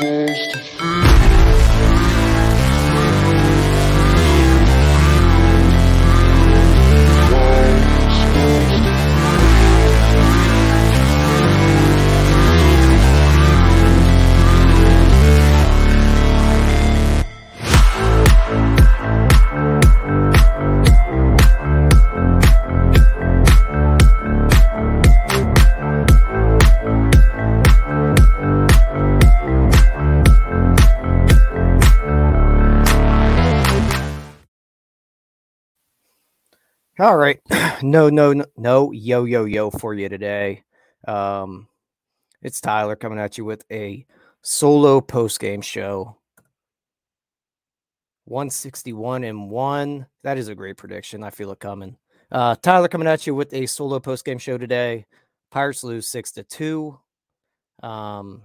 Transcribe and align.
supposed 0.00 0.52
to 0.52 1.04
be. 1.04 1.09
All 37.10 37.16
right. 37.16 37.40
No, 37.82 38.08
no, 38.08 38.32
no, 38.32 38.44
no 38.56 38.92
yo, 38.92 39.24
yo, 39.24 39.46
yo 39.46 39.70
for 39.70 39.94
you 39.94 40.08
today. 40.08 40.62
Um, 41.08 41.66
it's 42.40 42.60
Tyler 42.60 42.94
coming 42.94 43.18
at 43.18 43.36
you 43.36 43.44
with 43.44 43.64
a 43.72 44.06
solo 44.42 45.00
post 45.00 45.40
game 45.40 45.60
show. 45.60 46.18
161 48.26 49.24
and 49.24 49.50
1. 49.50 50.06
That 50.22 50.38
is 50.38 50.46
a 50.46 50.54
great 50.54 50.76
prediction. 50.76 51.24
I 51.24 51.30
feel 51.30 51.50
it 51.50 51.58
coming. 51.58 51.96
Uh, 52.30 52.54
Tyler 52.62 52.86
coming 52.86 53.08
at 53.08 53.26
you 53.26 53.34
with 53.34 53.52
a 53.54 53.66
solo 53.66 53.98
post 53.98 54.24
game 54.24 54.38
show 54.38 54.56
today. 54.56 55.06
Pirates 55.50 55.82
lose 55.82 56.06
6 56.06 56.30
to 56.32 56.44
2. 56.44 56.96
Um, 57.82 58.42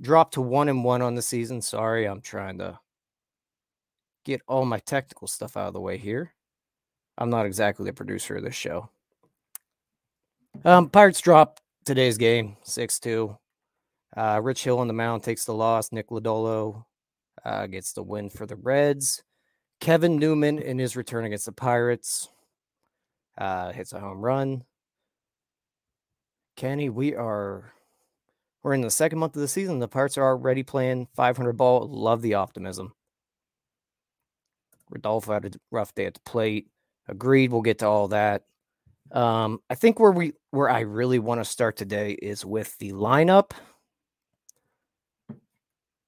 drop 0.00 0.30
to 0.32 0.42
1 0.42 0.68
and 0.68 0.84
1 0.84 1.02
on 1.02 1.16
the 1.16 1.22
season. 1.22 1.60
Sorry, 1.60 2.06
I'm 2.06 2.20
trying 2.20 2.58
to 2.58 2.78
get 4.24 4.42
all 4.46 4.64
my 4.64 4.78
technical 4.78 5.26
stuff 5.26 5.56
out 5.56 5.66
of 5.66 5.72
the 5.72 5.80
way 5.80 5.96
here. 5.96 6.34
I'm 7.20 7.30
not 7.30 7.44
exactly 7.44 7.84
the 7.84 7.92
producer 7.92 8.36
of 8.36 8.42
this 8.42 8.54
show. 8.54 8.88
Um, 10.64 10.88
Pirates 10.88 11.20
drop 11.20 11.60
today's 11.84 12.16
game 12.16 12.56
6 12.62 12.98
2. 12.98 13.36
Uh, 14.16 14.40
Rich 14.42 14.64
Hill 14.64 14.78
on 14.78 14.88
the 14.88 14.94
mound 14.94 15.22
takes 15.22 15.44
the 15.44 15.54
loss. 15.54 15.92
Nick 15.92 16.08
Lodolo 16.08 16.86
uh, 17.44 17.66
gets 17.66 17.92
the 17.92 18.02
win 18.02 18.30
for 18.30 18.46
the 18.46 18.56
Reds. 18.56 19.22
Kevin 19.80 20.16
Newman 20.16 20.58
in 20.58 20.78
his 20.78 20.96
return 20.96 21.24
against 21.24 21.46
the 21.46 21.52
Pirates 21.52 22.28
uh, 23.38 23.72
hits 23.72 23.92
a 23.92 24.00
home 24.00 24.20
run. 24.20 24.64
Kenny, 26.56 26.88
we 26.88 27.14
are 27.14 27.72
we're 28.62 28.74
in 28.74 28.82
the 28.82 28.90
second 28.90 29.18
month 29.18 29.36
of 29.36 29.42
the 29.42 29.48
season. 29.48 29.78
The 29.78 29.88
Pirates 29.88 30.18
are 30.18 30.24
already 30.24 30.62
playing 30.62 31.08
500 31.14 31.52
ball. 31.54 31.86
Love 31.86 32.22
the 32.22 32.34
optimism. 32.34 32.92
Rodolfo 34.90 35.32
had 35.32 35.44
a 35.44 35.50
rough 35.70 35.94
day 35.94 36.06
at 36.06 36.14
the 36.14 36.20
plate. 36.20 36.66
Agreed. 37.10 37.50
We'll 37.50 37.62
get 37.62 37.80
to 37.80 37.86
all 37.86 38.08
that. 38.08 38.44
Um, 39.10 39.60
I 39.68 39.74
think 39.74 39.98
where 39.98 40.12
we 40.12 40.34
where 40.52 40.70
I 40.70 40.80
really 40.80 41.18
want 41.18 41.40
to 41.40 41.44
start 41.44 41.76
today 41.76 42.12
is 42.12 42.44
with 42.44 42.78
the 42.78 42.92
lineup. 42.92 43.50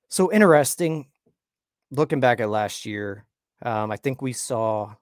So 0.08 0.33
interesting. 0.33 1.08
Looking 1.91 2.20
back 2.20 2.41
at 2.41 2.48
last 2.48 2.86
year, 2.86 3.27
um, 3.62 3.91
I 3.91 3.97
think 3.97 4.23
we 4.23 4.33
saw 4.33 4.95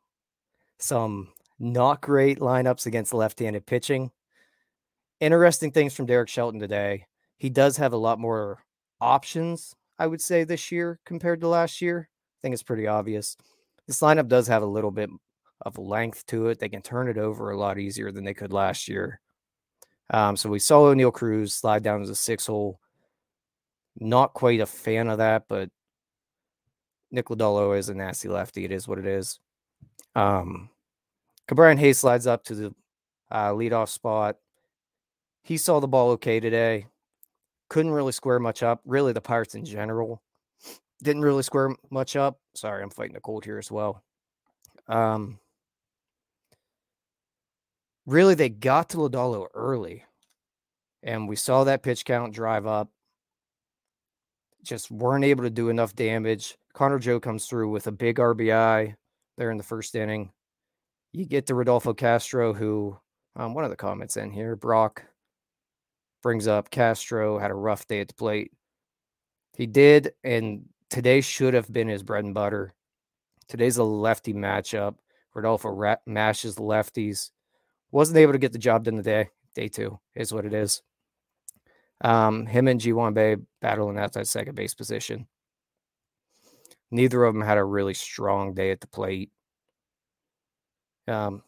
some 0.78 1.28
not 1.58 2.00
great 2.00 2.40
lineups 2.40 2.86
against 2.86 3.14
left-handed 3.14 3.66
pitching. 3.66 4.10
Interesting 5.20 5.70
things 5.70 5.94
from 5.94 6.06
Derek 6.06 6.28
Shelton 6.28 6.58
today. 6.58 7.06
He 7.36 7.50
does 7.50 7.76
have 7.76 7.92
a 7.92 7.98
lot 7.98 8.18
more 8.18 8.64
options, 9.00 9.76
I 9.98 10.06
would 10.06 10.20
say, 10.20 10.42
this 10.42 10.72
year 10.72 10.98
compared 11.04 11.42
to 11.42 11.48
last 11.48 11.80
year. 11.80 12.08
I 12.10 12.38
think 12.42 12.54
it's 12.54 12.62
pretty 12.62 12.86
obvious. 12.86 13.36
This 13.86 14.00
lineup 14.00 14.28
does 14.28 14.48
have 14.48 14.62
a 14.62 14.66
little 14.66 14.90
bit 14.90 15.10
of 15.62 15.78
length 15.78 16.26
to 16.26 16.48
it. 16.48 16.58
They 16.58 16.68
can 16.68 16.82
turn 16.82 17.08
it 17.08 17.18
over 17.18 17.50
a 17.50 17.58
lot 17.58 17.78
easier 17.78 18.12
than 18.12 18.24
they 18.24 18.34
could 18.34 18.52
last 18.52 18.88
year. 18.88 19.20
Um, 20.10 20.36
so 20.36 20.48
we 20.48 20.58
saw 20.58 20.92
Oneil 20.92 21.12
Cruz 21.12 21.54
slide 21.54 21.82
down 21.82 22.02
as 22.02 22.10
a 22.10 22.14
six 22.14 22.46
hole. 22.46 22.80
Not 23.98 24.34
quite 24.34 24.60
a 24.60 24.66
fan 24.66 25.08
of 25.08 25.18
that, 25.18 25.44
but 25.48 25.70
Nick 27.10 27.26
Lodolo 27.26 27.76
is 27.76 27.88
a 27.88 27.94
nasty 27.94 28.28
lefty. 28.28 28.64
It 28.64 28.72
is 28.72 28.88
what 28.88 28.98
it 28.98 29.06
is. 29.06 29.38
Um, 30.14 30.70
Ke'Bryan 31.48 31.78
Hayes 31.78 31.98
slides 31.98 32.26
up 32.26 32.44
to 32.44 32.54
the 32.54 32.74
uh, 33.30 33.50
leadoff 33.50 33.88
spot. 33.88 34.36
He 35.42 35.56
saw 35.56 35.80
the 35.80 35.88
ball 35.88 36.10
okay 36.10 36.40
today. 36.40 36.86
Couldn't 37.68 37.92
really 37.92 38.12
square 38.12 38.38
much 38.38 38.62
up. 38.62 38.80
Really, 38.84 39.12
the 39.12 39.20
Pirates 39.20 39.54
in 39.54 39.64
general 39.64 40.22
didn't 41.02 41.22
really 41.22 41.42
square 41.42 41.74
much 41.90 42.16
up. 42.16 42.38
Sorry, 42.54 42.82
I'm 42.82 42.90
fighting 42.90 43.16
a 43.16 43.20
cold 43.20 43.44
here 43.44 43.58
as 43.58 43.70
well. 43.70 44.02
Um, 44.88 45.38
really, 48.10 48.34
they 48.34 48.48
got 48.48 48.90
to 48.90 48.98
Lodolo 48.98 49.46
early, 49.54 50.04
and 51.02 51.28
we 51.28 51.36
saw 51.36 51.64
that 51.64 51.82
pitch 51.82 52.04
count 52.04 52.34
drive 52.34 52.66
up. 52.66 52.90
Just 54.62 54.90
weren't 54.90 55.24
able 55.24 55.44
to 55.44 55.50
do 55.50 55.68
enough 55.68 55.94
damage. 55.94 56.56
Connor 56.74 56.98
Joe 56.98 57.20
comes 57.20 57.46
through 57.46 57.70
with 57.70 57.86
a 57.86 57.92
big 57.92 58.16
RBI 58.16 58.94
there 59.38 59.50
in 59.50 59.56
the 59.56 59.62
first 59.62 59.94
inning. 59.94 60.30
You 61.12 61.24
get 61.24 61.46
to 61.46 61.54
Rodolfo 61.54 61.94
Castro, 61.94 62.52
who 62.52 62.98
um, 63.36 63.54
one 63.54 63.64
of 63.64 63.70
the 63.70 63.76
comments 63.76 64.16
in 64.16 64.30
here, 64.30 64.56
Brock 64.56 65.04
brings 66.22 66.46
up 66.46 66.70
Castro 66.70 67.38
had 67.38 67.50
a 67.50 67.54
rough 67.54 67.86
day 67.86 68.00
at 68.00 68.08
the 68.08 68.14
plate. 68.14 68.52
He 69.56 69.66
did, 69.66 70.12
and 70.22 70.68
today 70.90 71.20
should 71.20 71.54
have 71.54 71.72
been 71.72 71.88
his 71.88 72.02
bread 72.02 72.24
and 72.24 72.34
butter. 72.34 72.74
Today's 73.48 73.78
a 73.78 73.84
lefty 73.84 74.34
matchup. 74.34 74.96
Rodolfo 75.34 75.70
ra- 75.70 75.96
mashes 76.06 76.56
lefties. 76.56 77.30
Wasn't 77.92 78.18
able 78.18 78.32
to 78.32 78.38
get 78.38 78.52
the 78.52 78.58
job 78.58 78.84
done 78.84 78.96
today. 78.96 79.28
Day 79.54 79.68
two 79.68 79.98
is 80.14 80.32
what 80.32 80.44
it 80.44 80.54
is. 80.54 80.82
Um, 82.02 82.46
him 82.46 82.68
and 82.68 82.80
Ji 82.80 82.90
Hwan 82.90 83.14
Bae 83.14 83.36
battling 83.60 83.98
at 83.98 84.12
that 84.12 84.26
second 84.26 84.54
base 84.54 84.74
position. 84.74 85.26
Neither 86.90 87.24
of 87.24 87.34
them 87.34 87.42
had 87.42 87.58
a 87.58 87.64
really 87.64 87.94
strong 87.94 88.54
day 88.54 88.70
at 88.70 88.80
the 88.80 88.86
plate. 88.86 89.30
Um, 91.06 91.42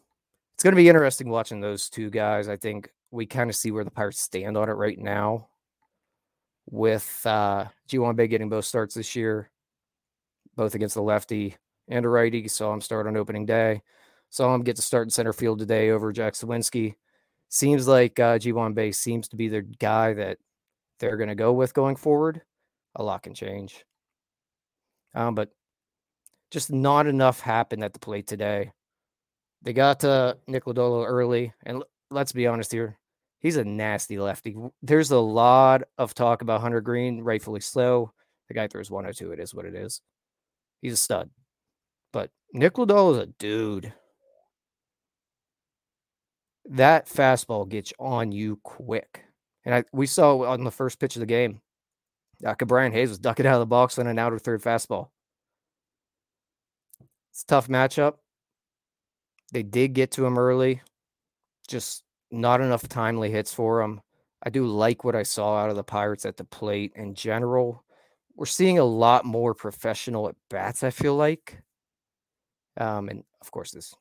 it's 0.55 0.63
going 0.63 0.73
to 0.73 0.81
be 0.81 0.89
interesting 0.89 1.29
watching 1.29 1.61
those 1.61 1.89
two 1.89 2.11
guys. 2.11 2.49
I 2.49 2.57
think 2.57 2.91
we 3.11 3.27
kind 3.27 3.51
of 3.51 3.57
see 3.57 3.71
where 3.71 3.85
the 3.85 3.91
Pirates 3.91 4.21
stand 4.21 4.57
on 4.57 4.69
it 4.69 4.73
right 4.73 4.99
now 4.99 5.49
with 6.71 7.25
uh, 7.27 7.67
Ji 7.89 7.97
Hwan 7.97 8.17
Bae 8.17 8.27
getting 8.27 8.49
both 8.49 8.65
starts 8.65 8.95
this 8.95 9.17
year, 9.17 9.51
both 10.55 10.75
against 10.75 10.95
the 10.95 11.03
lefty 11.03 11.57
and 11.89 12.05
a 12.05 12.09
righty. 12.09 12.47
Saw 12.49 12.73
him 12.73 12.81
start 12.81 13.07
on 13.07 13.17
opening 13.17 13.47
day. 13.47 13.83
Saw 14.33 14.55
him 14.55 14.63
get 14.63 14.77
to 14.77 14.83
start 14.83 15.07
in 15.07 15.11
center 15.11 15.35
field 15.35 15.59
today 15.59 15.91
over 15.91 16.11
Jack 16.11 16.33
Suwinski. 16.33 16.95
Seems 17.51 17.87
like 17.87 18.19
uh, 18.19 18.39
Ji 18.39 18.49
Hwan 18.49 18.73
Bae 18.73 18.91
seems 18.91 19.29
to 19.29 19.37
be 19.37 19.49
the 19.49 19.61
guy 19.61 20.15
that 20.15 20.39
they're 20.99 21.19
going 21.19 21.29
to 21.29 21.35
go 21.35 21.53
with 21.53 21.75
going 21.75 21.97
forward. 21.97 22.41
A 22.97 23.03
lot 23.03 23.23
can 23.23 23.35
change. 23.35 23.85
Um, 25.15 25.35
but 25.35 25.51
just 26.51 26.73
not 26.73 27.07
enough 27.07 27.41
happened 27.41 27.85
at 27.85 27.93
the 27.93 27.99
plate 27.99 28.27
today. 28.27 28.73
They 29.61 29.75
got 29.75 30.01
to 30.01 30.39
Nick 30.47 30.65
Lodolo 30.65 31.07
early, 31.07 31.53
and 31.65 31.85
let's 32.11 32.33
be 32.33 32.47
honest 32.47 32.73
here, 32.73 32.99
he's 33.39 33.59
a 33.59 33.65
nasty 33.65 34.19
lefty. 34.19 34.57
There's 34.83 35.11
a 35.11 35.19
lot 35.19 35.83
of 35.99 36.15
talk 36.15 36.41
about 36.41 36.63
Hunter 36.63 36.81
Greene, 36.81 37.21
rightfully 37.21 37.61
so. 37.61 38.13
The 38.49 38.55
guy 38.55 38.67
throws 38.67 38.91
102. 38.91 39.33
It 39.33 39.41
is 39.41 39.55
what 39.55 39.67
it 39.67 39.75
is. 39.75 40.01
He's 40.81 40.95
a 40.95 40.97
stud. 40.97 41.29
But 42.15 42.31
Nick 42.55 42.75
Lodolo 42.75 43.13
is 43.13 43.19
a 43.19 43.27
dude. 43.27 43.93
That 46.67 47.09
fastball 47.09 47.69
gets 47.69 47.93
on 47.99 48.33
you 48.33 48.61
quick. 48.63 49.25
And 49.65 49.75
I, 49.75 49.85
we 49.93 50.07
saw 50.07 50.45
on 50.45 50.65
the 50.65 50.71
first 50.71 50.99
pitch 50.99 51.17
of 51.17 51.21
the 51.21 51.27
game, 51.27 51.61
uh, 52.45 52.55
Brian 52.55 52.93
Hayes 52.93 53.09
was 53.09 53.19
ducking 53.19 53.47
out 53.47 53.55
of 53.55 53.61
the 53.61 53.67
box 53.67 53.99
on 53.99 54.07
an 54.07 54.19
outer 54.19 54.39
third 54.39 54.63
fastball. 54.63 55.09
It's 57.31 57.43
a 57.43 57.47
tough 57.47 57.69
matchup. 57.69 58.15
They 59.53 59.63
did 59.63 59.93
get 59.95 60.11
to 60.13 60.27
him 60.27 60.39
early, 60.39 60.83
just 61.69 62.05
not 62.31 62.61
enough 62.61 62.89
timely 62.89 63.31
hits 63.31 63.53
for 63.53 63.83
him. 63.83 64.01
I 64.43 64.51
do 64.51 64.67
like 64.67 65.05
what 65.05 65.15
I 65.15 65.23
saw 65.23 65.57
out 65.57 65.71
of 65.71 65.77
the 65.77 65.85
Pirates 65.85 66.27
at 66.27 66.37
the 66.37 66.45
plate 66.45 66.93
in 66.97 67.15
general. 67.15 67.85
We're 68.35 68.47
seeing 68.47 68.79
a 68.79 68.85
lot 68.85 69.25
more 69.25 69.55
professional 69.55 70.29
at 70.29 70.35
bats, 70.51 70.83
I 70.83 70.91
feel 70.91 71.15
like. 71.15 71.63
Um, 72.77 73.09
and 73.09 73.25
of 73.41 73.51
course, 73.51 73.71
this 73.71 73.95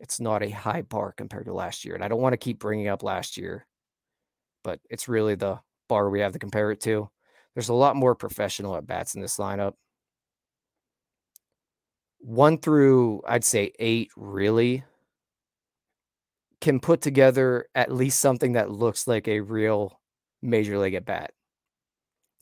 it's 0.00 0.20
not 0.20 0.42
a 0.42 0.50
high 0.50 0.82
bar 0.82 1.12
compared 1.12 1.46
to 1.46 1.54
last 1.54 1.84
year. 1.84 1.94
And 1.94 2.04
I 2.04 2.08
don't 2.08 2.20
want 2.20 2.32
to 2.32 2.38
keep 2.38 2.58
bringing 2.58 2.88
up 2.88 3.02
last 3.02 3.36
year, 3.36 3.66
but 4.62 4.80
it's 4.90 5.08
really 5.08 5.34
the 5.34 5.60
bar 5.88 6.10
we 6.10 6.20
have 6.20 6.32
to 6.32 6.38
compare 6.38 6.70
it 6.70 6.80
to. 6.82 7.10
There's 7.54 7.68
a 7.68 7.74
lot 7.74 7.96
more 7.96 8.14
professional 8.14 8.76
at 8.76 8.86
bats 8.86 9.14
in 9.14 9.20
this 9.20 9.36
lineup. 9.38 9.74
One 12.18 12.58
through, 12.58 13.22
I'd 13.26 13.44
say 13.44 13.72
eight, 13.78 14.10
really 14.16 14.84
can 16.60 16.80
put 16.80 17.02
together 17.02 17.66
at 17.74 17.92
least 17.92 18.18
something 18.18 18.52
that 18.52 18.70
looks 18.70 19.06
like 19.06 19.28
a 19.28 19.40
real 19.40 20.00
major 20.40 20.78
league 20.78 20.94
at 20.94 21.04
bat. 21.04 21.32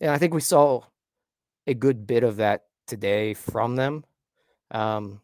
and 0.01 0.11
I 0.11 0.19
think 0.19 0.33
we 0.33 0.41
saw 0.41 0.83
a 1.67 1.75
good 1.75 2.07
bit 2.07 2.23
of 2.23 2.37
that 2.37 2.63
today 2.87 3.35
from 3.35 3.77
them. 3.77 4.05
Um, 4.71 5.21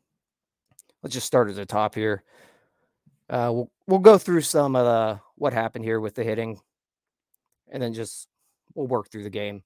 let's 1.02 1.14
just 1.14 1.26
start 1.26 1.48
at 1.48 1.56
the 1.56 1.66
top 1.66 1.94
here. 1.94 2.22
Uh, 3.30 3.50
we'll 3.52 3.70
we'll 3.86 3.98
go 3.98 4.18
through 4.18 4.40
some 4.40 4.74
of 4.74 4.84
the 4.84 5.20
what 5.36 5.52
happened 5.52 5.84
here 5.84 6.00
with 6.00 6.14
the 6.14 6.24
hitting, 6.24 6.60
and 7.70 7.82
then 7.82 7.92
just 7.92 8.28
we'll 8.74 8.86
work 8.86 9.10
through 9.10 9.24
the 9.24 9.30
game. 9.30 9.62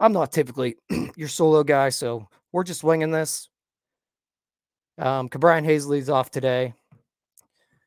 I'm 0.00 0.12
not 0.12 0.32
typically 0.32 0.76
your 1.16 1.28
solo 1.28 1.62
guy, 1.62 1.90
so 1.90 2.28
we're 2.52 2.64
just 2.64 2.82
winging 2.82 3.10
this. 3.10 3.48
Um, 4.98 5.28
Ke'Bryan 5.28 5.64
Hayes 5.64 5.86
leads 5.86 6.08
off 6.08 6.30
today. 6.30 6.74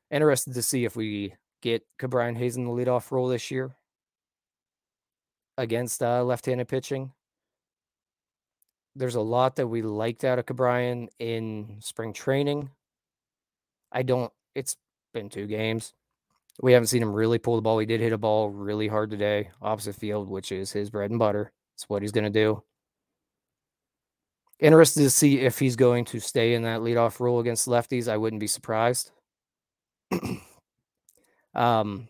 Interested 0.10 0.54
to 0.54 0.62
see 0.62 0.86
if 0.86 0.96
we 0.96 1.34
get 1.62 1.84
Ke'Bryan 2.00 2.38
Hayes 2.38 2.56
in 2.56 2.66
the 2.66 2.72
leadoff 2.72 3.12
role 3.12 3.28
this 3.28 3.52
year 3.52 3.76
against 5.58 6.02
uh, 6.02 6.24
left-handed 6.24 6.68
pitching. 6.68 7.12
There's 8.96 9.16
a 9.16 9.22
lot 9.22 9.56
that 9.56 9.68
we 9.68 9.82
liked 9.82 10.24
out 10.24 10.40
of 10.40 10.46
Ke'Bryan 10.46 11.08
in 11.20 11.78
spring 11.80 12.14
training. 12.14 12.70
I 13.92 14.04
don't. 14.04 14.32
It's 14.56 14.78
been 15.14 15.30
two 15.30 15.48
games. 15.48 15.94
We 16.62 16.74
haven't 16.74 16.88
seen 16.88 17.02
him 17.02 17.14
really 17.14 17.40
pull 17.40 17.56
the 17.56 17.62
ball. 17.62 17.80
He 17.80 17.86
did 17.88 18.02
hit 18.02 18.14
a 18.14 18.18
ball 18.18 18.50
really 18.50 18.88
hard 18.88 19.10
today, 19.10 19.50
opposite 19.62 19.96
field, 19.96 20.30
which 20.30 20.52
is 20.52 20.72
his 20.72 20.92
bread 20.92 21.10
and 21.10 21.18
butter. 21.18 21.52
It's 21.76 21.90
what 21.90 22.04
he's 22.04 22.12
going 22.12 22.26
to 22.26 22.30
do. 22.30 22.62
Interested 24.60 25.02
to 25.02 25.10
see 25.10 25.40
if 25.40 25.58
he's 25.58 25.76
going 25.76 26.06
to 26.06 26.20
stay 26.20 26.54
in 26.54 26.62
that 26.64 26.82
leadoff 26.82 27.20
role 27.20 27.40
against 27.40 27.68
lefties. 27.68 28.08
I 28.08 28.18
wouldn't 28.18 28.40
be 28.40 28.48
surprised. 28.48 29.12
um, 31.56 32.08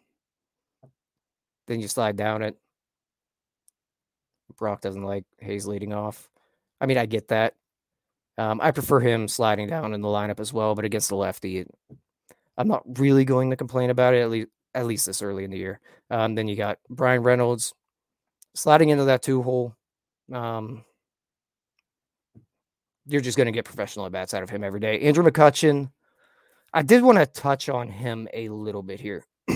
then 1.67 1.79
you 1.79 1.87
slide 1.87 2.17
down 2.17 2.41
it. 2.41 2.57
Brock 4.57 4.81
doesn't 4.81 5.03
like 5.03 5.23
Hayes 5.39 5.65
leading 5.65 5.93
off. 5.93 6.29
I 6.83 6.85
mean, 6.85 6.97
I 6.97 7.05
get 7.05 7.29
that. 7.29 7.55
Um, 8.37 8.59
I 8.61 8.71
prefer 8.71 8.99
him 8.99 9.29
sliding 9.29 9.67
down 9.67 9.93
in 9.93 10.01
the 10.01 10.09
lineup 10.09 10.41
as 10.41 10.51
well, 10.51 10.75
but 10.75 10.83
against 10.83 11.07
the 11.07 11.15
lefty, 11.15 11.65
I'm 12.57 12.67
not 12.67 12.83
really 12.99 13.23
going 13.23 13.51
to 13.51 13.55
complain 13.55 13.89
about 13.89 14.13
it 14.13 14.21
at 14.21 14.29
least 14.29 14.49
at 14.75 14.85
least 14.85 15.05
this 15.05 15.21
early 15.21 15.45
in 15.45 15.51
the 15.51 15.57
year. 15.57 15.79
Um, 16.09 16.35
then 16.35 16.47
you 16.47 16.57
got 16.57 16.79
Bryan 16.89 17.23
Reynolds 17.23 17.73
sliding 18.53 18.89
into 18.89 19.05
that 19.05 19.21
two 19.21 19.41
hole. 19.43 19.75
Um, 20.33 20.83
you're 23.05 23.21
just 23.21 23.37
going 23.37 23.45
to 23.45 23.53
get 23.53 23.65
professional 23.65 24.05
at 24.05 24.11
bats 24.11 24.33
out 24.33 24.43
of 24.43 24.49
him 24.49 24.63
every 24.63 24.79
day. 24.81 24.99
Andrew 25.01 25.23
McCutchen, 25.23 25.89
I 26.73 26.81
did 26.81 27.01
want 27.01 27.19
to 27.19 27.25
touch 27.25 27.69
on 27.69 27.87
him 27.87 28.27
a 28.33 28.49
little 28.49 28.83
bit 28.83 28.99
here. 28.99 29.23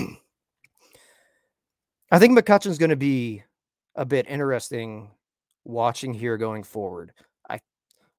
I 2.10 2.18
think 2.18 2.38
McCutchen's 2.38 2.78
going 2.78 2.90
to 2.90 2.96
be 2.96 3.42
a 3.96 4.06
bit 4.06 4.26
interesting 4.30 5.10
watching 5.68 6.14
here 6.14 6.36
going 6.36 6.64
forward. 6.64 7.12
I 7.48 7.60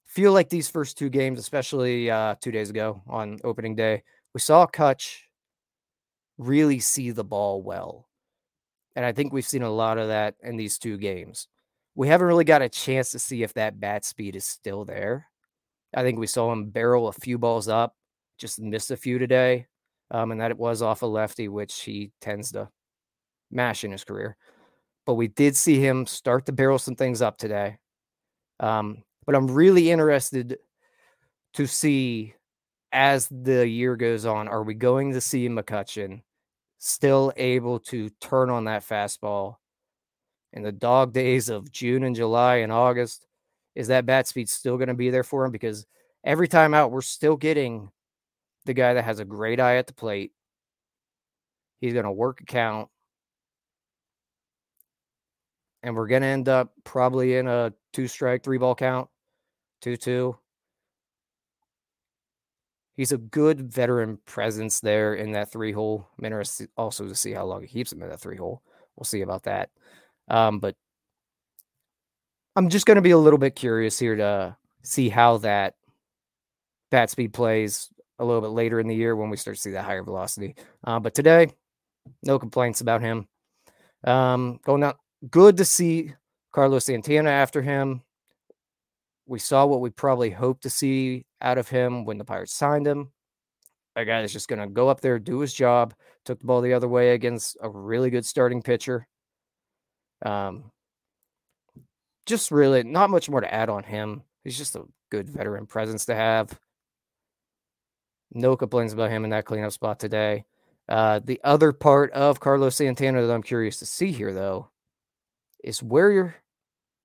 feel 0.05 0.31
like 0.31 0.49
these 0.49 0.69
first 0.69 0.97
two 0.97 1.09
games, 1.09 1.39
especially 1.39 2.09
uh, 2.09 2.35
two 2.41 2.51
days 2.51 2.69
ago 2.69 3.01
on 3.07 3.39
opening 3.43 3.75
day, 3.75 4.03
we 4.33 4.39
saw 4.39 4.65
Kutch 4.65 5.17
really 6.37 6.79
see 6.79 7.11
the 7.11 7.23
ball 7.23 7.61
well. 7.61 8.07
And 8.95 9.05
I 9.05 9.11
think 9.11 9.33
we've 9.33 9.45
seen 9.45 9.63
a 9.63 9.69
lot 9.69 9.97
of 9.97 10.07
that 10.07 10.35
in 10.41 10.55
these 10.55 10.77
two 10.77 10.97
games. 10.97 11.47
We 11.95 12.07
haven't 12.07 12.27
really 12.27 12.45
got 12.45 12.61
a 12.61 12.69
chance 12.69 13.11
to 13.11 13.19
see 13.19 13.43
if 13.43 13.53
that 13.53 13.79
bat 13.79 14.05
speed 14.05 14.35
is 14.35 14.45
still 14.45 14.85
there. 14.85 15.27
I 15.93 16.03
think 16.03 16.19
we 16.19 16.27
saw 16.27 16.51
him 16.51 16.69
barrel 16.69 17.07
a 17.07 17.13
few 17.13 17.37
balls 17.37 17.67
up, 17.67 17.95
just 18.37 18.59
missed 18.61 18.91
a 18.91 18.97
few 18.97 19.17
today. 19.17 19.67
Um, 20.11 20.31
and 20.31 20.41
that 20.41 20.51
it 20.51 20.57
was 20.57 20.81
off 20.81 21.03
a 21.03 21.05
lefty, 21.05 21.47
which 21.47 21.81
he 21.81 22.11
tends 22.19 22.51
to 22.53 22.69
mash 23.51 23.83
in 23.83 23.91
his 23.91 24.03
career. 24.03 24.37
But 25.09 25.15
we 25.15 25.27
did 25.27 25.55
see 25.55 25.79
him 25.79 26.05
start 26.05 26.45
to 26.45 26.51
barrel 26.51 26.77
some 26.77 26.93
things 26.93 27.19
up 27.19 27.39
today. 27.39 27.79
Um, 28.59 29.01
but 29.25 29.33
I'm 29.33 29.49
really 29.49 29.89
interested 29.89 30.59
to 31.55 31.65
see 31.65 32.35
as 32.91 33.27
the 33.31 33.67
year 33.67 33.95
goes 33.95 34.27
on, 34.27 34.47
are 34.47 34.61
we 34.61 34.75
going 34.75 35.13
to 35.13 35.19
see 35.19 35.49
McCutchen 35.49 36.21
still 36.77 37.33
able 37.37 37.79
to 37.79 38.11
turn 38.21 38.51
on 38.51 38.65
that 38.65 38.87
fastball 38.87 39.55
in 40.53 40.61
the 40.61 40.71
dog 40.71 41.11
days 41.11 41.49
of 41.49 41.71
June 41.71 42.03
and 42.03 42.15
July 42.15 42.57
and 42.57 42.71
August? 42.71 43.25
Is 43.73 43.87
that 43.87 44.05
bat 44.05 44.27
speed 44.27 44.47
still 44.47 44.77
going 44.77 44.89
to 44.89 44.93
be 44.93 45.09
there 45.09 45.23
for 45.23 45.43
him? 45.43 45.51
Because 45.51 45.87
every 46.23 46.47
time 46.47 46.75
out, 46.75 46.91
we're 46.91 47.01
still 47.01 47.35
getting 47.35 47.89
the 48.67 48.75
guy 48.75 48.93
that 48.93 49.05
has 49.05 49.19
a 49.19 49.25
great 49.25 49.59
eye 49.59 49.77
at 49.77 49.87
the 49.87 49.93
plate. 49.95 50.33
He's 51.81 51.93
going 51.93 52.05
to 52.05 52.11
work 52.11 52.41
a 52.41 52.45
count. 52.45 52.89
And 55.83 55.95
we're 55.95 56.07
going 56.07 56.21
to 56.21 56.27
end 56.27 56.49
up 56.49 56.73
probably 56.83 57.37
in 57.37 57.47
a 57.47 57.73
two 57.93 58.07
strike, 58.07 58.43
three 58.43 58.57
ball 58.57 58.75
count, 58.75 59.09
2 59.81 59.97
2 59.97 60.37
he's 62.99 63.13
a 63.13 63.17
good 63.17 63.61
veteran 63.61 64.19
presence 64.25 64.81
there 64.81 65.13
in 65.13 65.31
that 65.31 65.49
three 65.49 65.71
hole. 65.71 66.05
I'm 66.17 66.25
interested 66.25 66.67
also 66.75 67.07
to 67.07 67.15
see 67.15 67.31
how 67.31 67.45
long 67.45 67.61
he 67.61 67.67
keeps 67.69 67.93
him 67.93 68.03
in 68.03 68.09
that 68.09 68.19
three 68.19 68.35
hole. 68.35 68.61
We'll 68.97 69.05
see 69.05 69.21
about 69.21 69.43
that. 69.43 69.69
Um, 70.27 70.59
but 70.59 70.75
I'm 72.57 72.67
just 72.67 72.85
going 72.85 72.97
to 72.97 73.01
be 73.01 73.11
a 73.11 73.17
little 73.17 73.39
bit 73.39 73.55
curious 73.55 73.97
here 73.97 74.17
to 74.17 74.57
see 74.83 75.07
how 75.07 75.37
that 75.37 75.75
bat 76.91 77.09
speed 77.09 77.31
plays 77.31 77.87
a 78.19 78.25
little 78.25 78.41
bit 78.41 78.49
later 78.49 78.81
in 78.81 78.87
the 78.89 78.95
year 78.97 79.15
when 79.15 79.29
we 79.29 79.37
start 79.37 79.55
to 79.55 79.61
see 79.61 79.71
that 79.71 79.85
higher 79.85 80.03
velocity. 80.03 80.57
Uh, 80.83 80.99
but 80.99 81.15
today, 81.15 81.53
no 82.21 82.37
complaints 82.37 82.81
about 82.81 82.99
him. 82.99 83.29
Um, 84.03 84.59
going 84.65 84.83
out, 84.83 84.97
good 85.27 85.57
to 85.57 85.65
see 85.65 86.13
Carlos 86.51 86.85
Santana 86.85 87.29
after 87.29 87.61
him. 87.61 88.01
We 89.25 89.39
saw 89.39 89.65
what 89.65 89.81
we 89.81 89.89
probably 89.89 90.31
hoped 90.31 90.63
to 90.63 90.69
see 90.69 91.25
out 91.41 91.57
of 91.57 91.69
him 91.69 92.05
when 92.05 92.17
the 92.17 92.25
Pirates 92.25 92.53
signed 92.53 92.87
him. 92.87 93.11
A 93.95 94.05
guy 94.05 94.21
that's 94.21 94.33
just 94.33 94.47
going 94.47 94.59
to 94.59 94.67
go 94.67 94.89
up 94.89 95.01
there, 95.01 95.19
do 95.19 95.39
his 95.39 95.53
job. 95.53 95.93
Took 96.25 96.39
the 96.39 96.45
ball 96.45 96.61
the 96.61 96.73
other 96.73 96.87
way 96.87 97.11
against 97.11 97.57
a 97.61 97.69
really 97.69 98.09
good 98.09 98.25
starting 98.25 98.61
pitcher. 98.61 99.07
Um, 100.25 100.71
just 102.25 102.51
really 102.51 102.83
not 102.83 103.09
much 103.09 103.29
more 103.29 103.41
to 103.41 103.53
add 103.53 103.69
on 103.69 103.83
him. 103.83 104.23
He's 104.43 104.57
just 104.57 104.75
a 104.75 104.85
good 105.09 105.29
veteran 105.29 105.65
presence 105.65 106.05
to 106.05 106.15
have. 106.15 106.57
No 108.31 108.55
complaints 108.55 108.93
about 108.93 109.11
him 109.11 109.23
in 109.23 109.31
that 109.31 109.45
cleanup 109.45 109.71
spot 109.71 109.99
today. 109.99 110.45
Uh, 110.87 111.19
the 111.23 111.39
other 111.43 111.71
part 111.71 112.11
of 112.13 112.39
Carlos 112.39 112.75
Santana 112.75 113.25
that 113.25 113.33
I'm 113.33 113.43
curious 113.43 113.79
to 113.79 113.85
see 113.85 114.11
here, 114.11 114.33
though, 114.33 114.69
is 115.63 115.83
where 115.83 116.11
your 116.11 116.35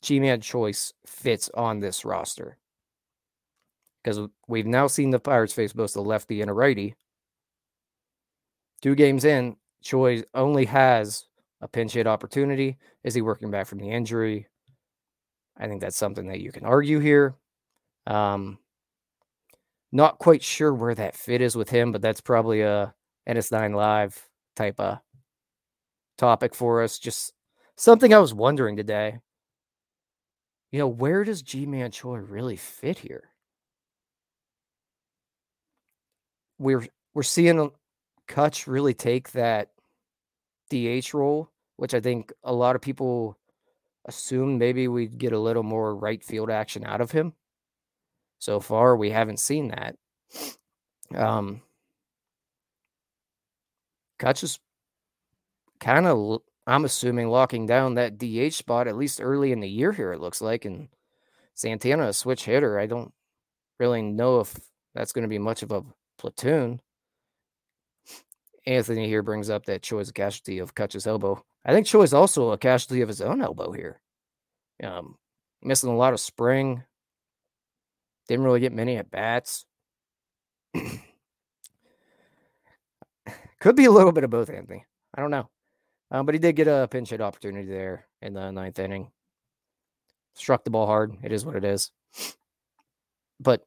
Ji-Man 0.02 0.40
Choi 0.40 0.72
fits 1.06 1.50
on 1.54 1.80
this 1.80 2.04
roster 2.04 2.58
because 4.04 4.20
we've 4.46 4.66
now 4.66 4.86
seen 4.86 5.10
the 5.10 5.18
Pirates 5.18 5.54
face 5.54 5.72
both 5.72 5.96
a 5.96 6.00
lefty 6.00 6.42
and 6.42 6.50
a 6.50 6.54
righty. 6.54 6.94
Two 8.82 8.94
games 8.94 9.24
in, 9.24 9.56
Choi 9.82 10.22
only 10.34 10.66
has 10.66 11.24
a 11.62 11.68
pinch 11.68 11.94
hit 11.94 12.06
opportunity. 12.06 12.76
Is 13.02 13.14
he 13.14 13.22
working 13.22 13.50
back 13.50 13.66
from 13.66 13.78
the 13.78 13.90
injury? 13.90 14.46
I 15.56 15.68
think 15.68 15.80
that's 15.80 15.96
something 15.96 16.28
that 16.28 16.40
you 16.40 16.52
can 16.52 16.66
argue 16.66 16.98
here. 16.98 17.36
Um, 18.06 18.58
not 19.90 20.18
quite 20.18 20.42
sure 20.42 20.74
where 20.74 20.94
that 20.94 21.16
fit 21.16 21.40
is 21.40 21.56
with 21.56 21.70
him, 21.70 21.92
but 21.92 22.02
that's 22.02 22.20
probably 22.20 22.60
a 22.60 22.92
NS9 23.26 23.74
Live 23.74 24.28
type 24.54 24.78
of 24.80 24.98
topic 26.18 26.54
for 26.54 26.82
us. 26.82 26.98
Just 26.98 27.32
something 27.76 28.12
I 28.12 28.18
was 28.18 28.34
wondering 28.34 28.76
today. 28.76 29.18
You 30.72 30.78
know, 30.80 30.88
where 30.88 31.24
does 31.24 31.42
Ji-Man 31.42 31.92
Choi 31.92 32.16
really 32.16 32.56
fit 32.56 32.98
here? 32.98 33.34
we're 36.58 36.86
we're 37.14 37.22
seeing 37.22 37.70
Kutch 38.28 38.66
really 38.66 38.94
take 38.94 39.32
that 39.32 39.70
DH 40.70 41.14
role, 41.14 41.50
which 41.76 41.94
I 41.94 42.00
think 42.00 42.32
a 42.42 42.52
lot 42.52 42.76
of 42.76 42.82
people 42.82 43.38
assume 44.06 44.58
maybe 44.58 44.88
we'd 44.88 45.18
get 45.18 45.32
a 45.32 45.38
little 45.38 45.62
more 45.62 45.94
right 45.94 46.22
field 46.22 46.50
action 46.50 46.84
out 46.84 47.00
of 47.00 47.10
him. 47.10 47.34
So 48.38 48.60
far, 48.60 48.96
we 48.96 49.10
haven't 49.10 49.40
seen 49.40 49.68
that. 49.68 49.96
Um, 51.14 51.62
Kutch 54.18 54.42
is 54.42 54.58
kind 55.80 56.06
of, 56.06 56.40
I'm 56.66 56.84
assuming, 56.84 57.28
locking 57.28 57.66
down 57.66 57.94
that 57.94 58.18
DH 58.18 58.54
spot 58.54 58.88
at 58.88 58.96
least 58.96 59.20
early 59.20 59.52
in 59.52 59.60
the 59.60 59.68
year 59.68 59.92
here, 59.92 60.12
it 60.12 60.20
looks 60.20 60.40
like. 60.40 60.64
And 60.64 60.88
Santana, 61.54 62.08
a 62.08 62.12
switch 62.12 62.44
hitter. 62.44 62.78
I 62.78 62.86
don't 62.86 63.12
really 63.78 64.02
know 64.02 64.40
if 64.40 64.54
that's 64.94 65.12
going 65.12 65.24
to 65.24 65.28
be 65.28 65.38
much 65.38 65.62
of 65.62 65.72
a 65.72 65.82
platoon. 66.16 66.80
Anthony 68.66 69.06
here 69.06 69.22
brings 69.22 69.50
up 69.50 69.66
that 69.66 69.82
Choi's 69.82 70.08
a 70.08 70.12
casualty 70.12 70.58
of 70.58 70.74
Kutch's 70.74 71.06
elbow. 71.06 71.44
I 71.66 71.72
think 71.72 71.86
Choi's 71.86 72.14
also 72.14 72.50
a 72.50 72.58
casualty 72.58 73.02
of 73.02 73.08
his 73.08 73.20
own 73.20 73.42
elbow 73.42 73.72
here. 73.72 74.00
Um, 74.82 75.16
missing 75.62 75.90
a 75.90 75.96
lot 75.96 76.14
of 76.14 76.20
spring. 76.20 76.82
Didn't 78.26 78.44
really 78.44 78.60
get 78.60 78.72
many 78.72 78.96
at 78.96 79.10
bats. 79.10 79.66
Could 83.60 83.76
be 83.76 83.84
a 83.84 83.90
little 83.90 84.12
bit 84.12 84.24
of 84.24 84.30
both, 84.30 84.48
Anthony. 84.48 84.86
I 85.14 85.20
don't 85.20 85.30
know. 85.30 85.50
Um, 86.14 86.24
but 86.26 86.36
he 86.36 86.38
did 86.38 86.54
get 86.54 86.68
a 86.68 86.86
pinch 86.88 87.10
hit 87.10 87.20
opportunity 87.20 87.66
there 87.66 88.06
in 88.22 88.34
the 88.34 88.52
ninth 88.52 88.78
inning. 88.78 89.10
struck 90.34 90.62
the 90.62 90.70
ball 90.70 90.86
hard. 90.86 91.12
It 91.24 91.32
is 91.32 91.44
what 91.44 91.56
it 91.56 91.64
is. 91.64 91.90
But 93.40 93.66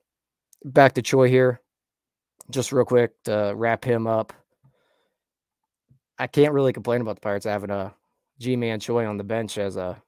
back 0.63 0.93
to 0.93 1.01
Choi 1.01 1.27
here, 1.27 1.59
just 2.49 2.71
real 2.71 2.85
quick 2.85 3.21
to 3.25 3.51
wrap 3.53 3.83
him 3.83 4.07
up. 4.07 4.31
I 6.17 6.27
can't 6.27 6.53
really 6.53 6.71
complain 6.71 7.01
about 7.01 7.15
the 7.15 7.21
Pirates 7.21 7.45
having 7.45 7.69
a 7.69 7.93
Ji-Man 8.39 8.79
Choi 8.79 9.05
on 9.05 9.17
the 9.17 9.25
bench 9.25 9.57
as 9.57 9.75
a 9.75 10.01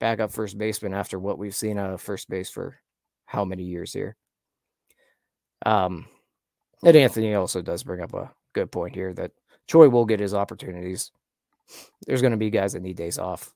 backup 0.00 0.32
first 0.32 0.58
baseman 0.58 0.92
after 0.92 1.20
what 1.20 1.38
we've 1.38 1.54
seen 1.54 1.78
out 1.78 1.92
of 1.92 2.00
first 2.00 2.28
base 2.28 2.50
for 2.50 2.80
how 3.26 3.44
many 3.44 3.62
years 3.62 3.92
here. 3.92 4.16
Um, 5.64 6.06
and 6.82 6.96
Anthony 6.96 7.34
also 7.34 7.62
does 7.62 7.84
bring 7.84 8.00
up 8.00 8.12
a 8.12 8.32
good 8.54 8.72
point 8.72 8.96
here 8.96 9.14
that 9.14 9.30
Choi 9.68 9.88
will 9.88 10.04
get 10.04 10.18
his 10.18 10.34
opportunities. 10.34 11.12
There's 12.06 12.22
going 12.22 12.32
to 12.32 12.36
be 12.36 12.50
guys 12.50 12.72
that 12.72 12.82
need 12.82 12.96
days 12.96 13.18
off. 13.18 13.52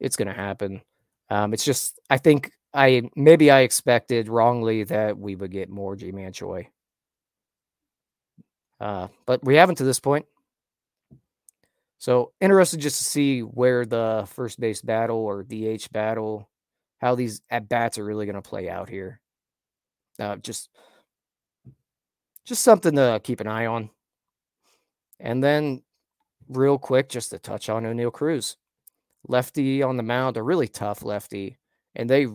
It's 0.00 0.16
going 0.16 0.28
to 0.28 0.34
happen. 0.34 0.82
Um, 1.30 1.54
it's 1.54 1.64
just, 1.64 2.00
I 2.10 2.18
think 2.18 2.52
I 2.72 3.02
maybe 3.14 3.50
I 3.50 3.60
expected 3.60 4.28
wrongly 4.28 4.84
that 4.84 5.16
we 5.16 5.36
would 5.36 5.52
get 5.52 5.70
more 5.70 5.96
Ji-Man 5.96 6.32
Choi. 6.32 6.68
Uh, 8.80 9.08
but 9.24 9.42
we 9.44 9.54
haven't 9.54 9.76
to 9.76 9.84
this 9.84 10.00
point. 10.00 10.26
So 11.98 12.32
interested 12.40 12.80
just 12.80 12.98
to 12.98 13.04
see 13.04 13.40
where 13.40 13.86
the 13.86 14.28
first 14.28 14.60
base 14.60 14.82
battle 14.82 15.16
or 15.16 15.42
DH 15.42 15.90
battle, 15.92 16.50
how 16.98 17.14
these 17.14 17.40
at 17.48 17.68
bats 17.68 17.96
are 17.96 18.04
really 18.04 18.26
going 18.26 18.34
to 18.34 18.42
play 18.42 18.68
out 18.68 18.90
here. 18.90 19.20
Uh, 20.18 20.36
just, 20.36 20.68
just 22.44 22.62
something 22.62 22.94
to 22.96 23.20
keep 23.24 23.40
an 23.40 23.46
eye 23.46 23.66
on. 23.66 23.88
And 25.18 25.42
then, 25.42 25.82
real 26.48 26.78
quick, 26.78 27.08
just 27.08 27.30
to 27.30 27.38
touch 27.38 27.68
on 27.68 27.84
Oneil 27.84 28.12
Cruz, 28.12 28.56
lefty 29.26 29.82
on 29.82 29.96
the 29.96 30.02
mound, 30.02 30.36
a 30.36 30.42
really 30.42 30.68
tough 30.68 31.02
lefty, 31.02 31.58
and 31.94 32.08
they 32.08 32.26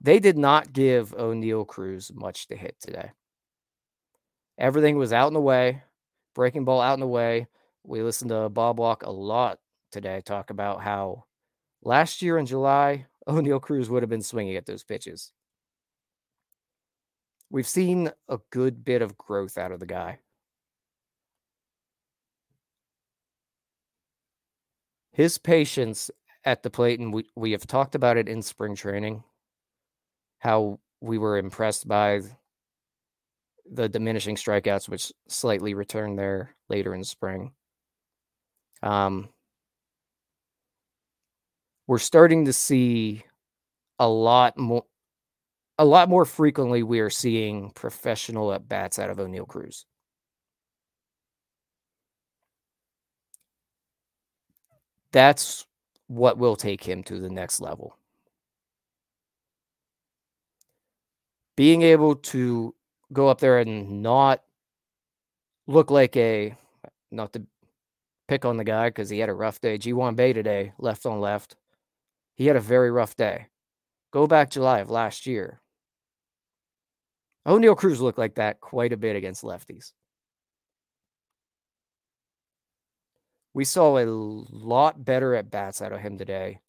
they 0.00 0.18
did 0.18 0.36
not 0.36 0.72
give 0.72 1.12
Oneil 1.12 1.66
Cruz 1.66 2.12
much 2.14 2.48
to 2.48 2.56
hit 2.56 2.76
today. 2.80 3.12
Everything 4.58 4.96
was 4.96 5.12
out 5.12 5.28
in 5.28 5.34
the 5.34 5.40
way, 5.40 5.82
breaking 6.34 6.64
ball 6.64 6.80
out 6.80 6.94
in 6.94 7.00
the 7.00 7.06
way. 7.06 7.46
We 7.84 8.02
listened 8.02 8.30
to 8.30 8.48
Bob 8.48 8.78
Walk 8.78 9.02
a 9.04 9.10
lot 9.10 9.58
today 9.92 10.20
talk 10.24 10.50
about 10.50 10.82
how 10.82 11.24
last 11.82 12.20
year 12.20 12.38
in 12.38 12.46
July, 12.46 13.06
Oneil 13.28 13.60
Cruz 13.60 13.88
would 13.88 14.02
have 14.02 14.10
been 14.10 14.22
swinging 14.22 14.56
at 14.56 14.66
those 14.66 14.84
pitches. 14.84 15.32
We've 17.48 17.66
seen 17.66 18.10
a 18.28 18.38
good 18.50 18.84
bit 18.84 19.02
of 19.02 19.16
growth 19.16 19.56
out 19.56 19.72
of 19.72 19.80
the 19.80 19.86
guy. 19.86 20.18
His 25.16 25.38
patience 25.38 26.10
at 26.44 26.62
the 26.62 26.68
plate, 26.68 27.00
and 27.00 27.10
we, 27.10 27.24
we 27.34 27.52
have 27.52 27.66
talked 27.66 27.94
about 27.94 28.18
it 28.18 28.28
in 28.28 28.42
spring 28.42 28.76
training, 28.76 29.24
how 30.40 30.78
we 31.00 31.16
were 31.16 31.38
impressed 31.38 31.88
by 31.88 32.20
the 33.64 33.88
diminishing 33.88 34.36
strikeouts, 34.36 34.90
which 34.90 35.14
slightly 35.26 35.72
returned 35.72 36.18
there 36.18 36.54
later 36.68 36.94
in 36.94 37.02
spring. 37.02 37.52
Um, 38.82 39.30
we're 41.86 41.96
starting 41.96 42.44
to 42.44 42.52
see 42.52 43.24
a 43.98 44.06
lot 44.06 44.58
more 44.58 44.84
a 45.78 45.84
lot 45.86 46.10
more 46.10 46.26
frequently 46.26 46.82
we 46.82 47.00
are 47.00 47.08
seeing 47.08 47.70
professional 47.70 48.52
at 48.52 48.68
bats 48.68 48.98
out 48.98 49.08
of 49.08 49.16
Oneil 49.16 49.48
Cruz. 49.48 49.86
That's 55.16 55.64
what 56.08 56.36
will 56.36 56.56
take 56.56 56.84
him 56.84 57.02
to 57.04 57.18
the 57.18 57.30
next 57.30 57.62
level. 57.62 57.96
Being 61.56 61.80
able 61.80 62.16
to 62.16 62.74
go 63.10 63.28
up 63.28 63.40
there 63.40 63.58
and 63.58 64.02
not 64.02 64.42
look 65.66 65.90
like 65.90 66.18
a 66.18 66.54
not 67.10 67.32
to 67.32 67.46
pick 68.28 68.44
on 68.44 68.58
the 68.58 68.64
guy 68.64 68.90
because 68.90 69.08
he 69.08 69.18
had 69.18 69.30
a 69.30 69.32
rough 69.34 69.58
day. 69.58 69.78
Ji 69.78 69.92
Hwan 69.92 70.16
Bae 70.16 70.32
today, 70.32 70.74
left 70.78 71.06
on 71.06 71.18
left. 71.18 71.56
He 72.34 72.44
had 72.44 72.56
a 72.56 72.60
very 72.60 72.90
rough 72.90 73.16
day. 73.16 73.46
Go 74.12 74.26
back 74.26 74.50
July 74.50 74.80
of 74.80 74.90
last 74.90 75.26
year. 75.26 75.62
Oneil 77.48 77.74
Cruz 77.74 78.02
looked 78.02 78.18
like 78.18 78.34
that 78.34 78.60
quite 78.60 78.92
a 78.92 78.98
bit 78.98 79.16
against 79.16 79.44
lefties. 79.44 79.92
We 83.56 83.64
saw 83.64 83.96
a 83.96 84.04
lot 84.04 85.02
better 85.02 85.34
at 85.34 85.50
bats 85.50 85.80
out 85.80 85.90
of 85.90 86.00
him 86.00 86.18
today, 86.18 86.60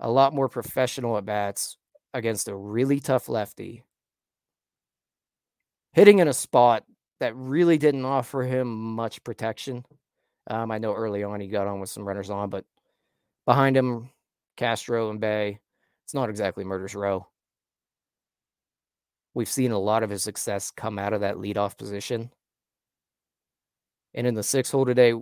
a 0.00 0.10
lot 0.10 0.34
more 0.34 0.48
professional 0.48 1.16
at 1.16 1.24
bats 1.24 1.76
against 2.12 2.48
a 2.48 2.56
really 2.56 2.98
tough 2.98 3.28
lefty. 3.28 3.84
Hitting 5.92 6.18
in 6.18 6.26
a 6.26 6.32
spot 6.32 6.82
that 7.20 7.36
really 7.36 7.78
didn't 7.78 8.04
offer 8.04 8.42
him 8.42 8.66
much 8.96 9.22
protection. 9.22 9.84
Um, 10.48 10.72
I 10.72 10.78
know 10.78 10.92
early 10.92 11.22
on 11.22 11.40
he 11.40 11.46
got 11.46 11.68
on 11.68 11.78
with 11.78 11.90
some 11.90 12.02
runners 12.02 12.28
on, 12.28 12.50
but 12.50 12.64
behind 13.46 13.76
him, 13.76 14.10
Castro 14.56 15.10
and 15.10 15.20
Bae. 15.20 15.60
it's 16.02 16.14
not 16.14 16.28
exactly 16.28 16.64
murder's 16.64 16.96
row. 16.96 17.24
We've 19.32 19.48
seen 19.48 19.70
a 19.70 19.78
lot 19.78 20.02
of 20.02 20.10
his 20.10 20.24
success 20.24 20.72
come 20.72 20.98
out 20.98 21.12
of 21.12 21.20
that 21.20 21.36
leadoff 21.36 21.78
position. 21.78 22.32
And 24.12 24.26
in 24.26 24.34
the 24.34 24.42
six 24.42 24.72
hole 24.72 24.84
today, 24.84 25.14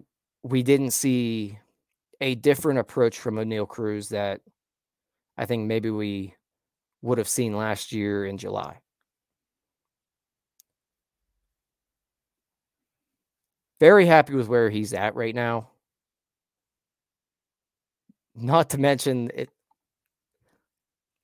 we 0.42 0.62
didn't 0.62 0.92
see 0.92 1.58
a 2.20 2.34
different 2.34 2.78
approach 2.78 3.18
from 3.18 3.36
Oneil 3.36 3.68
Cruz 3.68 4.08
that 4.10 4.40
I 5.36 5.46
think 5.46 5.66
maybe 5.66 5.90
we 5.90 6.34
would 7.02 7.18
have 7.18 7.28
seen 7.28 7.56
last 7.56 7.92
year 7.92 8.26
in 8.26 8.36
July. 8.38 8.78
Very 13.80 14.04
happy 14.04 14.34
with 14.34 14.48
where 14.48 14.68
he's 14.68 14.92
at 14.92 15.14
right 15.14 15.34
now. 15.34 15.70
Not 18.34 18.70
to 18.70 18.78
mention 18.78 19.30
it. 19.34 19.48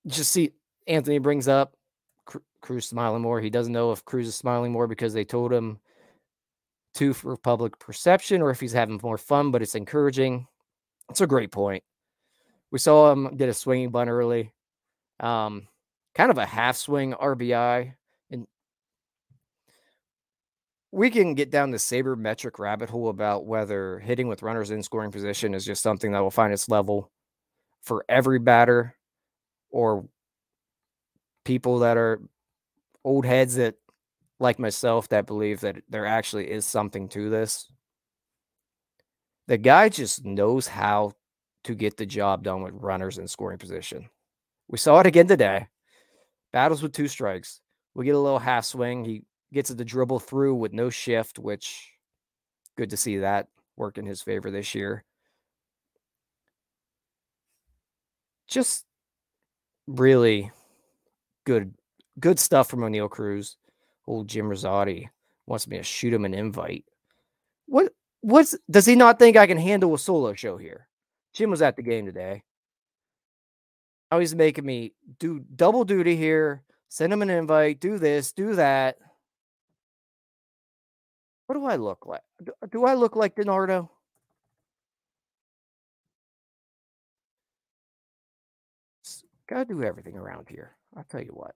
Just 0.06 0.32
see, 0.32 0.52
Anthony 0.86 1.18
brings 1.18 1.48
up 1.48 1.76
Cruz 2.60 2.86
smiling 2.86 3.22
more. 3.22 3.40
He 3.40 3.50
doesn't 3.50 3.72
know 3.72 3.92
if 3.92 4.04
Cruz 4.04 4.26
is 4.26 4.34
smiling 4.34 4.72
more 4.72 4.86
because 4.86 5.12
they 5.12 5.24
told 5.24 5.52
him 5.52 5.78
to 6.96 7.12
for 7.14 7.36
public 7.36 7.78
perception 7.78 8.42
or 8.42 8.50
if 8.50 8.60
he's 8.60 8.72
having 8.72 9.00
more 9.02 9.18
fun, 9.18 9.50
but 9.50 9.62
it's 9.62 9.74
encouraging. 9.74 10.46
It's 11.10 11.20
a 11.20 11.26
great 11.26 11.52
point. 11.52 11.82
We 12.70 12.78
saw 12.78 13.12
him 13.12 13.36
get 13.36 13.48
a 13.48 13.54
swinging 13.54 13.90
bunt 13.90 14.10
early, 14.10 14.52
um, 15.20 15.68
kind 16.14 16.30
of 16.30 16.38
a 16.38 16.46
half 16.46 16.76
swing 16.76 17.12
RBI 17.12 17.94
And 18.30 18.46
we 20.90 21.10
can 21.10 21.34
get 21.34 21.50
down 21.50 21.70
the 21.70 21.76
sabermetric 21.76 22.58
rabbit 22.58 22.90
hole 22.90 23.08
about 23.08 23.46
whether 23.46 23.98
hitting 24.00 24.28
with 24.28 24.42
runners 24.42 24.70
in 24.70 24.82
scoring 24.82 25.12
position 25.12 25.54
is 25.54 25.64
just 25.64 25.82
something 25.82 26.12
that 26.12 26.20
will 26.20 26.30
find 26.30 26.52
its 26.52 26.68
level 26.68 27.10
for 27.82 28.04
every 28.08 28.38
batter 28.38 28.96
or 29.70 30.08
people 31.44 31.78
that 31.78 31.96
are 31.96 32.20
old 33.04 33.24
heads 33.24 33.54
that 33.54 33.76
like 34.38 34.58
myself 34.58 35.08
that 35.08 35.26
believe 35.26 35.60
that 35.60 35.76
there 35.88 36.06
actually 36.06 36.50
is 36.50 36.66
something 36.66 37.08
to 37.10 37.30
this. 37.30 37.70
The 39.48 39.58
guy 39.58 39.88
just 39.88 40.24
knows 40.24 40.66
how 40.66 41.12
to 41.64 41.74
get 41.74 41.96
the 41.96 42.06
job 42.06 42.42
done 42.42 42.62
with 42.62 42.74
runners 42.74 43.18
in 43.18 43.28
scoring 43.28 43.58
position. 43.58 44.08
We 44.68 44.78
saw 44.78 45.00
it 45.00 45.06
again 45.06 45.26
today. 45.28 45.68
Battles 46.52 46.82
with 46.82 46.92
two 46.92 47.08
strikes. 47.08 47.60
We 47.94 48.04
get 48.04 48.14
a 48.14 48.20
little 48.20 48.38
half 48.38 48.64
swing. 48.64 49.04
He 49.04 49.22
gets 49.52 49.70
it 49.70 49.78
to 49.78 49.84
dribble 49.84 50.20
through 50.20 50.54
with 50.56 50.72
no 50.72 50.90
shift, 50.90 51.38
which 51.38 51.92
good 52.76 52.90
to 52.90 52.96
see 52.96 53.18
that 53.18 53.48
work 53.76 53.98
in 53.98 54.06
his 54.06 54.22
favor 54.22 54.50
this 54.50 54.74
year. 54.74 55.04
Just 58.48 58.84
really 59.86 60.50
good 61.44 61.74
good 62.18 62.38
stuff 62.38 62.68
from 62.68 62.80
Oneil 62.80 63.10
Cruz. 63.10 63.56
Old 64.06 64.28
Jim 64.28 64.46
Rosati 64.46 65.08
wants 65.46 65.66
me 65.66 65.78
to 65.78 65.82
shoot 65.82 66.12
him 66.12 66.24
an 66.24 66.34
invite. 66.34 66.84
What 67.66 67.92
what's 68.20 68.56
does 68.70 68.86
he 68.86 68.94
not 68.94 69.18
think 69.18 69.36
I 69.36 69.46
can 69.46 69.58
handle 69.58 69.94
a 69.94 69.98
solo 69.98 70.34
show 70.34 70.56
here? 70.56 70.88
Jim 71.34 71.50
was 71.50 71.62
at 71.62 71.76
the 71.76 71.82
game 71.82 72.06
today. 72.06 72.42
Now 74.10 74.20
he's 74.20 74.34
making 74.34 74.64
me 74.64 74.92
do 75.18 75.40
double 75.54 75.84
duty 75.84 76.16
here, 76.16 76.62
send 76.88 77.12
him 77.12 77.22
an 77.22 77.30
invite, 77.30 77.80
do 77.80 77.98
this, 77.98 78.32
do 78.32 78.54
that. 78.54 78.96
What 81.46 81.56
do 81.56 81.64
I 81.66 81.76
look 81.76 82.06
like? 82.06 82.22
Do, 82.44 82.52
do 82.70 82.84
I 82.84 82.94
look 82.94 83.16
like 83.16 83.36
DiNardo? 83.36 83.88
Gotta 89.48 89.64
do 89.64 89.82
everything 89.82 90.16
around 90.16 90.48
here. 90.48 90.76
I'll 90.96 91.04
tell 91.04 91.22
you 91.22 91.30
what. 91.30 91.54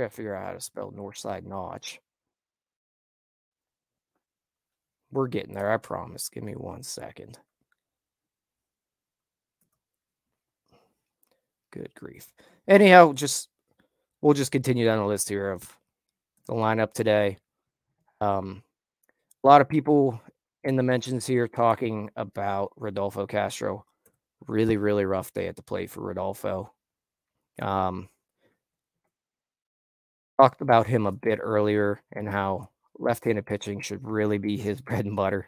I 0.00 0.04
gotta 0.04 0.14
figure 0.14 0.34
out 0.34 0.46
how 0.46 0.52
to 0.52 0.60
spell 0.62 0.90
Northside 0.92 1.44
Notch. 1.44 2.00
We're 5.12 5.28
getting 5.28 5.52
there, 5.52 5.70
I 5.70 5.76
promise. 5.76 6.30
Give 6.30 6.42
me 6.42 6.54
one 6.54 6.82
second. 6.82 7.38
Good 11.70 11.90
grief. 11.94 12.32
Anyhow, 12.66 13.12
just 13.12 13.50
we'll 14.22 14.32
just 14.32 14.52
continue 14.52 14.86
down 14.86 15.00
the 15.00 15.04
list 15.04 15.28
here 15.28 15.50
of 15.50 15.70
the 16.46 16.54
lineup 16.54 16.94
today. 16.94 17.36
Um, 18.22 18.62
a 19.44 19.46
lot 19.46 19.60
of 19.60 19.68
people 19.68 20.18
in 20.64 20.76
the 20.76 20.82
mentions 20.82 21.26
here 21.26 21.46
talking 21.46 22.08
about 22.16 22.72
Rodolfo 22.76 23.26
Castro. 23.26 23.84
Really, 24.46 24.78
really 24.78 25.04
rough 25.04 25.30
day 25.34 25.46
at 25.46 25.56
the 25.56 25.62
plate 25.62 25.90
for 25.90 26.00
Rodolfo. 26.00 26.72
Um, 27.60 28.08
talked 30.40 30.62
about 30.62 30.86
him 30.86 31.06
a 31.06 31.12
bit 31.12 31.38
earlier 31.42 32.00
and 32.12 32.26
how 32.26 32.70
left-handed 32.98 33.44
pitching 33.44 33.78
should 33.78 34.02
really 34.02 34.38
be 34.38 34.56
his 34.56 34.80
bread 34.86 35.04
and 35.04 35.14
butter. 35.14 35.46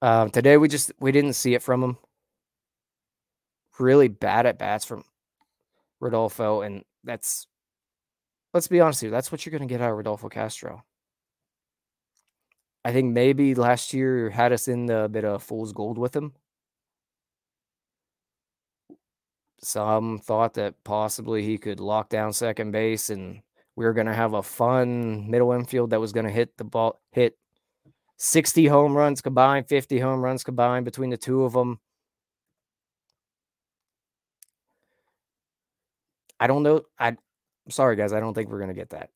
Um, 0.00 0.30
today 0.30 0.56
we 0.56 0.66
just 0.66 0.90
we 0.98 1.12
didn't 1.12 1.34
see 1.34 1.54
it 1.54 1.62
from 1.62 1.82
him. 1.82 1.98
Really 3.78 4.08
bad 4.08 4.46
at 4.46 4.58
bats 4.58 4.84
from 4.84 5.04
Rodolfo, 6.00 6.62
and 6.62 6.82
that's 7.04 7.46
let's 8.52 8.66
be 8.66 8.80
honest 8.80 9.02
here. 9.02 9.10
That's 9.10 9.30
what 9.30 9.44
you're 9.44 9.56
going 9.56 9.68
to 9.68 9.72
get 9.72 9.80
out 9.80 9.90
of 9.90 9.96
Rodolfo 9.96 10.28
Castro. 10.28 10.82
I 12.84 12.92
think 12.92 13.12
maybe 13.12 13.54
last 13.54 13.92
year 13.92 14.30
had 14.30 14.52
us 14.52 14.66
in 14.66 14.86
the 14.86 15.08
bit 15.12 15.24
of 15.24 15.42
fool's 15.42 15.72
gold 15.72 15.98
with 15.98 16.16
him. 16.16 16.32
Some 19.62 20.18
thought 20.18 20.54
that 20.54 20.74
possibly 20.84 21.42
he 21.42 21.56
could 21.56 21.78
lock 21.80 22.08
down 22.08 22.32
second 22.32 22.72
base 22.72 23.10
and 23.10 23.42
we 23.76 23.84
were 23.84 23.92
going 23.92 24.06
to 24.08 24.14
have 24.14 24.34
a 24.34 24.42
fun 24.42 25.30
middle 25.30 25.52
infield 25.52 25.90
that 25.90 26.00
was 26.00 26.12
going 26.12 26.26
to 26.26 26.32
hit 26.32 26.56
the 26.56 26.64
ball, 26.64 27.00
hit 27.12 27.36
60 28.18 28.66
home 28.66 28.96
runs 28.96 29.20
combined, 29.20 29.68
50 29.68 29.98
home 30.00 30.20
runs 30.20 30.44
combined 30.44 30.84
between 30.84 31.10
the 31.10 31.16
two 31.16 31.44
of 31.44 31.52
them. 31.52 31.80
I 36.40 36.48
don't 36.48 36.64
know. 36.64 36.82
I, 36.98 37.08
I'm 37.08 37.18
sorry, 37.70 37.96
guys. 37.96 38.12
I 38.12 38.20
don't 38.20 38.34
think 38.34 38.50
we're 38.50 38.58
going 38.58 38.68
to 38.68 38.74
get 38.74 38.90
that. 38.90 39.10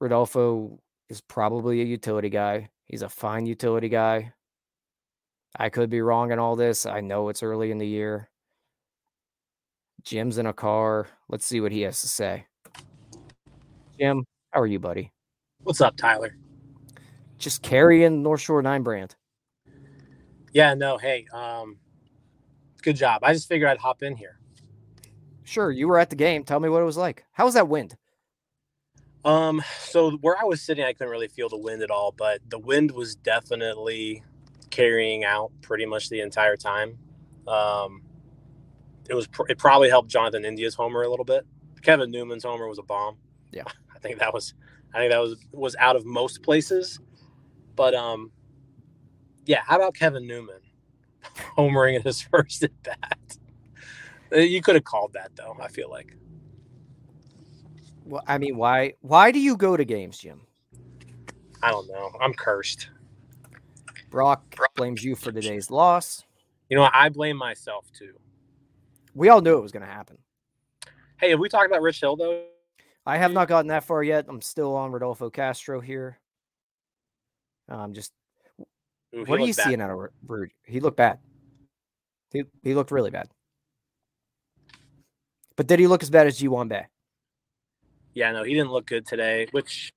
Rodolfo 0.00 0.80
is 1.08 1.20
probably 1.20 1.80
a 1.80 1.84
utility 1.84 2.30
guy. 2.30 2.70
He's 2.84 3.02
a 3.02 3.08
fine 3.08 3.46
utility 3.46 3.88
guy. 3.88 4.32
I 5.56 5.68
could 5.68 5.88
be 5.88 6.00
wrong 6.00 6.32
in 6.32 6.38
all 6.38 6.56
this. 6.56 6.84
I 6.84 7.00
know 7.00 7.28
it's 7.28 7.42
early 7.42 7.70
in 7.70 7.78
the 7.78 7.86
year. 7.86 8.28
Jim's 10.02 10.38
in 10.38 10.46
a 10.46 10.52
car. 10.52 11.08
Let's 11.28 11.46
see 11.46 11.60
what 11.60 11.72
he 11.72 11.82
has 11.82 12.00
to 12.02 12.08
say. 12.08 12.46
Jim, 13.98 14.24
how 14.52 14.60
are 14.60 14.66
you, 14.66 14.78
buddy? 14.78 15.12
What's 15.62 15.80
up, 15.80 15.96
Tyler? 15.96 16.36
Just 17.38 17.62
carrying 17.62 18.22
North 18.22 18.40
Shore 18.40 18.62
9 18.62 18.82
brand. 18.82 19.14
Yeah, 20.52 20.74
no, 20.74 20.98
hey, 20.98 21.26
um, 21.32 21.76
good 22.82 22.96
job. 22.96 23.22
I 23.22 23.32
just 23.32 23.48
figured 23.48 23.68
I'd 23.68 23.78
hop 23.78 24.02
in 24.02 24.16
here. 24.16 24.38
Sure, 25.44 25.70
you 25.70 25.88
were 25.88 25.98
at 25.98 26.10
the 26.10 26.16
game. 26.16 26.44
Tell 26.44 26.60
me 26.60 26.68
what 26.68 26.82
it 26.82 26.84
was 26.84 26.96
like. 26.96 27.24
How 27.32 27.44
was 27.44 27.54
that 27.54 27.68
wind? 27.68 27.96
Um, 29.24 29.62
so 29.80 30.12
where 30.18 30.36
I 30.40 30.44
was 30.44 30.62
sitting, 30.62 30.84
I 30.84 30.92
couldn't 30.92 31.10
really 31.10 31.28
feel 31.28 31.48
the 31.48 31.58
wind 31.58 31.82
at 31.82 31.90
all, 31.90 32.14
but 32.16 32.40
the 32.48 32.58
wind 32.58 32.90
was 32.90 33.14
definitely 33.14 34.22
carrying 34.70 35.24
out 35.24 35.50
pretty 35.60 35.86
much 35.86 36.08
the 36.08 36.20
entire 36.20 36.56
time. 36.56 36.98
Um, 37.46 38.02
it 39.08 39.14
was 39.14 39.26
pr- 39.26 39.48
it 39.48 39.58
probably 39.58 39.88
helped 39.88 40.10
Jonathan 40.10 40.44
India's 40.44 40.74
homer 40.74 41.02
a 41.02 41.08
little 41.08 41.24
bit. 41.24 41.46
Kevin 41.82 42.10
Newman's 42.10 42.44
homer 42.44 42.68
was 42.68 42.78
a 42.78 42.82
bomb. 42.82 43.16
Yeah, 43.52 43.64
I 43.94 43.98
think 43.98 44.18
that 44.18 44.32
was 44.32 44.54
I 44.94 44.98
think 44.98 45.12
that 45.12 45.20
was 45.20 45.36
was 45.52 45.76
out 45.76 45.96
of 45.96 46.04
most 46.04 46.42
places, 46.42 47.00
but 47.76 47.94
um, 47.94 48.30
yeah. 49.46 49.62
How 49.64 49.76
about 49.76 49.94
Kevin 49.94 50.26
Newman 50.26 50.60
homering 51.56 51.96
in 51.96 52.02
his 52.02 52.20
first 52.30 52.62
at 52.64 52.82
bat? 52.82 53.18
Uh, 54.32 54.38
you 54.38 54.60
could 54.60 54.74
have 54.74 54.84
called 54.84 55.14
that 55.14 55.32
though. 55.36 55.56
I 55.60 55.68
feel 55.68 55.90
like. 55.90 56.16
Well, 58.04 58.22
I 58.26 58.38
mean, 58.38 58.56
why 58.56 58.94
why 59.00 59.30
do 59.30 59.38
you 59.38 59.56
go 59.56 59.76
to 59.76 59.84
games, 59.84 60.18
Jim? 60.18 60.42
I 61.62 61.70
don't 61.70 61.88
know. 61.88 62.12
I'm 62.20 62.34
cursed. 62.34 62.90
Brock 64.10 64.54
blames 64.76 65.04
you 65.04 65.16
for 65.16 65.32
today's 65.32 65.70
loss. 65.70 66.24
You 66.70 66.76
know. 66.76 66.88
I 66.92 67.08
blame 67.08 67.36
myself 67.36 67.90
too. 67.92 68.14
We 69.18 69.30
all 69.30 69.40
knew 69.40 69.58
it 69.58 69.62
was 69.62 69.72
going 69.72 69.84
to 69.84 69.92
happen. 69.92 70.16
Hey, 71.20 71.30
have 71.30 71.40
we 71.40 71.48
talked 71.48 71.66
about 71.66 71.82
Rich 71.82 71.98
Hill 72.00 72.14
though? 72.14 72.44
I 73.04 73.16
have 73.16 73.32
not 73.32 73.48
gotten 73.48 73.66
that 73.66 73.82
far 73.82 74.04
yet. 74.04 74.26
I'm 74.28 74.40
still 74.40 74.76
on 74.76 74.92
Rodolfo 74.92 75.28
Castro 75.28 75.80
here. 75.80 76.20
Um, 77.68 77.94
just 77.94 78.12
Ooh, 79.16 79.24
what 79.24 79.40
are 79.40 79.46
you 79.46 79.54
bad. 79.54 79.64
seeing 79.66 79.80
out 79.80 79.90
of 79.90 79.98
Ru- 79.98 80.08
Rude? 80.24 80.50
He 80.64 80.78
looked 80.78 80.96
bad. 80.98 81.18
He 82.30 82.44
he 82.62 82.74
looked 82.74 82.92
really 82.92 83.10
bad. 83.10 83.28
But 85.56 85.66
did 85.66 85.80
he 85.80 85.88
look 85.88 86.04
as 86.04 86.10
bad 86.10 86.28
as 86.28 86.38
Ji 86.38 86.46
Hwan 86.46 86.68
Bae? 86.68 86.86
Yeah, 88.14 88.30
no, 88.30 88.44
he 88.44 88.54
didn't 88.54 88.70
look 88.70 88.86
good 88.86 89.04
today. 89.04 89.48
Which 89.50 89.92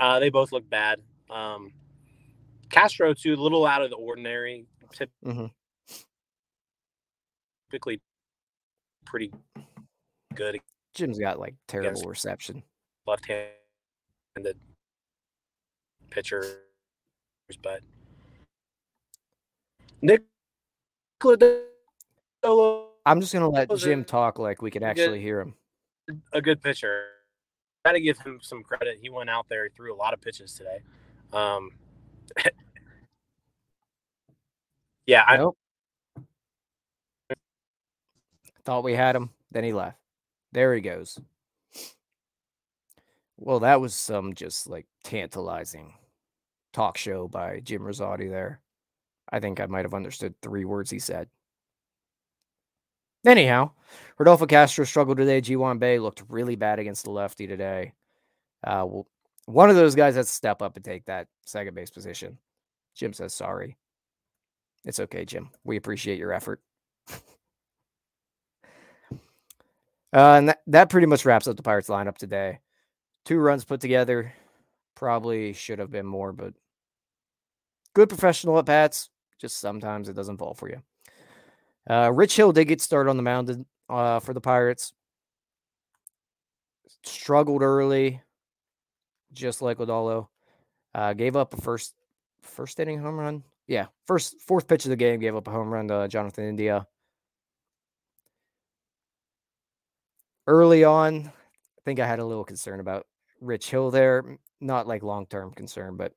uh, 0.00 0.18
they 0.18 0.30
both 0.30 0.50
look 0.50 0.68
bad. 0.70 1.00
Um, 1.28 1.72
Castro 2.70 3.12
too, 3.12 3.34
a 3.34 3.36
little 3.36 3.66
out 3.66 3.82
of 3.82 3.90
the 3.90 3.96
ordinary. 3.96 4.64
Mhm. 5.26 5.50
Typically, 7.72 8.02
pretty 9.06 9.32
good 10.34 10.60
Jim's 10.94 11.18
got 11.18 11.40
like 11.40 11.54
terrible 11.66 12.02
reception. 12.02 12.62
left-handed 13.06 14.58
pitchers, 16.10 16.58
but 17.62 17.80
Nick 20.02 20.20
I'm 23.06 23.22
just 23.22 23.32
gonna 23.32 23.48
let 23.48 23.74
Jim 23.78 24.04
talk 24.04 24.38
like 24.38 24.60
we 24.60 24.70
can 24.70 24.82
good? 24.82 24.88
actually 24.88 25.22
hear 25.22 25.40
him. 25.40 25.54
a 26.34 26.42
good 26.42 26.62
pitcher. 26.62 27.06
Got 27.86 27.92
to 27.92 28.02
give 28.02 28.18
him 28.18 28.38
some 28.42 28.62
credit. 28.62 28.98
He 29.00 29.08
went 29.08 29.30
out 29.30 29.46
there, 29.48 29.70
threw 29.74 29.94
a 29.94 29.96
lot 29.96 30.12
of 30.12 30.20
pitches 30.20 30.52
today. 30.52 30.80
Um, 31.32 31.70
yeah, 35.06 35.24
I, 35.26 35.38
Nope. 35.38 35.56
Thought 38.64 38.84
we 38.84 38.94
had 38.94 39.16
him, 39.16 39.30
then 39.50 39.64
he 39.64 39.72
left. 39.72 39.98
There 40.52 40.74
he 40.74 40.80
goes. 40.80 41.18
Well, 43.36 43.60
that 43.60 43.80
was 43.80 43.94
some 43.94 44.34
just 44.34 44.68
like 44.68 44.86
tantalizing 45.02 45.94
talk 46.72 46.96
show 46.96 47.26
by 47.26 47.60
Jim 47.60 47.82
Rosati 47.82 48.30
there. 48.30 48.60
I 49.30 49.40
think 49.40 49.60
I 49.60 49.66
might 49.66 49.84
have 49.84 49.94
understood 49.94 50.34
three 50.40 50.64
words 50.64 50.90
he 50.90 50.98
said. 50.98 51.28
Anyhow, 53.24 53.70
Rodolfo 54.18 54.46
Castro 54.46 54.84
struggled 54.84 55.16
today. 55.16 55.40
Ji 55.40 55.54
Hwan 55.54 55.78
Bae 55.78 55.98
looked 55.98 56.22
really 56.28 56.56
bad 56.56 56.78
against 56.78 57.04
the 57.04 57.10
lefty 57.10 57.46
today. 57.46 57.92
Uh, 58.64 58.84
well, 58.86 59.06
one 59.46 59.70
of 59.70 59.76
those 59.76 59.94
guys 59.94 60.16
has 60.16 60.26
to 60.26 60.32
step 60.32 60.62
up 60.62 60.76
and 60.76 60.84
take 60.84 61.04
that 61.06 61.28
second 61.44 61.74
base 61.74 61.90
position. 61.90 62.38
Jim 62.94 63.12
says 63.12 63.34
sorry. 63.34 63.76
It's 64.84 65.00
okay, 65.00 65.24
Jim. 65.24 65.50
We 65.64 65.76
appreciate 65.76 66.18
your 66.18 66.32
effort. 66.32 66.60
Uh, 70.12 70.34
and 70.36 70.48
that, 70.48 70.62
that 70.66 70.90
pretty 70.90 71.06
much 71.06 71.24
wraps 71.24 71.48
up 71.48 71.56
the 71.56 71.62
Pirates 71.62 71.88
lineup 71.88 72.18
today. 72.18 72.60
Two 73.24 73.38
runs 73.38 73.64
put 73.64 73.80
together. 73.80 74.34
Probably 74.94 75.52
should 75.52 75.78
have 75.78 75.90
been 75.90 76.06
more, 76.06 76.32
but 76.32 76.54
good 77.94 78.08
professional 78.08 78.58
at 78.58 78.66
bats. 78.66 79.08
Just 79.40 79.58
sometimes 79.58 80.08
it 80.08 80.14
doesn't 80.14 80.38
fall 80.38 80.54
for 80.54 80.68
you. 80.68 80.82
Uh, 81.88 82.10
Rich 82.12 82.36
Hill 82.36 82.52
did 82.52 82.66
get 82.66 82.80
started 82.80 83.10
on 83.10 83.16
the 83.16 83.22
mound 83.22 83.64
uh, 83.88 84.20
for 84.20 84.32
the 84.32 84.40
Pirates. 84.40 84.92
Struggled 87.04 87.62
early, 87.62 88.20
just 89.32 89.62
like 89.62 89.78
Lodolo. 89.78 90.28
Uh, 90.94 91.14
gave 91.14 91.36
up 91.36 91.54
a 91.54 91.60
first 91.60 91.94
first 92.42 92.78
inning 92.78 93.00
home 93.00 93.18
run. 93.18 93.42
Yeah, 93.66 93.86
first 94.06 94.40
fourth 94.42 94.68
pitch 94.68 94.84
of 94.84 94.90
the 94.90 94.96
game 94.96 95.18
gave 95.20 95.34
up 95.34 95.48
a 95.48 95.50
home 95.50 95.70
run 95.70 95.88
to 95.88 96.06
Jonathan 96.06 96.44
India. 96.44 96.86
Early 100.46 100.84
on, 100.84 101.26
I 101.26 101.80
think 101.84 102.00
I 102.00 102.06
had 102.06 102.18
a 102.18 102.24
little 102.24 102.44
concern 102.44 102.80
about 102.80 103.06
Rich 103.40 103.70
Hill 103.70 103.90
there. 103.90 104.38
Not 104.60 104.86
like 104.86 105.02
long 105.02 105.26
term 105.26 105.52
concern, 105.52 105.96
but 105.96 106.12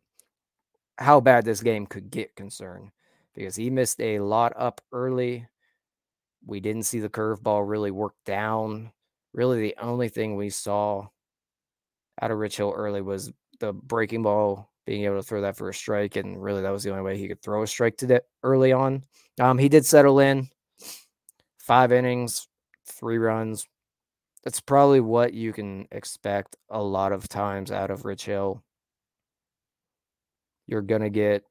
how 0.98 1.20
bad 1.20 1.46
this 1.46 1.62
game 1.62 1.86
could 1.86 2.10
get 2.10 2.36
concern 2.36 2.92
because 3.34 3.56
he 3.56 3.70
missed 3.70 4.00
a 4.00 4.20
lot 4.20 4.54
up 4.56 4.82
early. 4.92 5.48
We 6.46 6.60
didn't 6.60 6.84
see 6.84 7.00
the 7.00 7.10
curveball 7.10 7.68
really 7.68 7.92
work 7.92 8.14
down. 8.26 8.92
Really, 9.34 9.62
the 9.62 9.76
only 9.80 10.10
thing 10.10 10.36
we 10.36 10.50
saw 10.50 11.08
out 12.22 12.32
of 12.32 12.38
Rich 12.38 12.58
Hill 12.58 12.74
early 12.76 13.02
was 13.02 13.32
the 13.60 13.74
breaking 13.74 14.24
ball, 14.24 14.70
being 14.86 15.04
able 15.04 15.18
to 15.18 15.24
throw 15.24 15.42
that 15.42 15.58
for 15.58 15.70
a 15.70 15.74
strike, 15.74 16.16
and 16.16 16.42
really 16.42 16.62
that 16.62 16.72
was 16.72 16.84
the 16.84 16.92
only 16.92 17.04
way 17.04 17.18
he 17.18 17.28
could 17.28 17.42
throw 17.42 17.64
a 17.64 17.68
strike 17.68 17.98
to 17.98 18.08
that 18.08 18.26
early 18.44 18.72
on. 18.72 19.04
Um, 19.40 19.58
he 19.58 19.70
did 19.70 19.86
settle 19.86 20.20
in, 20.20 20.50
five 21.58 21.92
innings, 21.92 22.48
three 22.86 23.18
runs. 23.18 23.68
That's 24.46 24.62
probably 24.62 25.02
what 25.02 25.34
you 25.34 25.52
can 25.52 25.88
expect 25.92 26.56
a 26.70 26.82
lot 26.82 27.12
of 27.12 27.28
times 27.28 27.72
out 27.72 27.92
of 27.92 28.06
Rich 28.06 28.26
Hill. 28.26 28.64
You're 30.68 30.82
gonna 30.82 31.10
get 31.10 31.44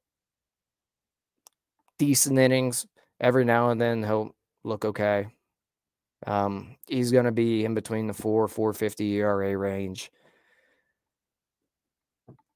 decent 1.98 2.38
innings. 2.38 2.86
Every 3.20 3.44
now 3.44 3.70
and 3.70 3.80
then 3.80 4.02
he'll 4.02 4.34
look 4.64 4.84
okay. 4.84 5.26
Um, 6.26 6.76
he's 6.88 7.12
going 7.12 7.26
to 7.26 7.32
be 7.32 7.64
in 7.64 7.74
between 7.74 8.06
the 8.06 8.14
four, 8.14 8.48
450 8.48 9.16
ERA 9.16 9.56
range. 9.56 10.10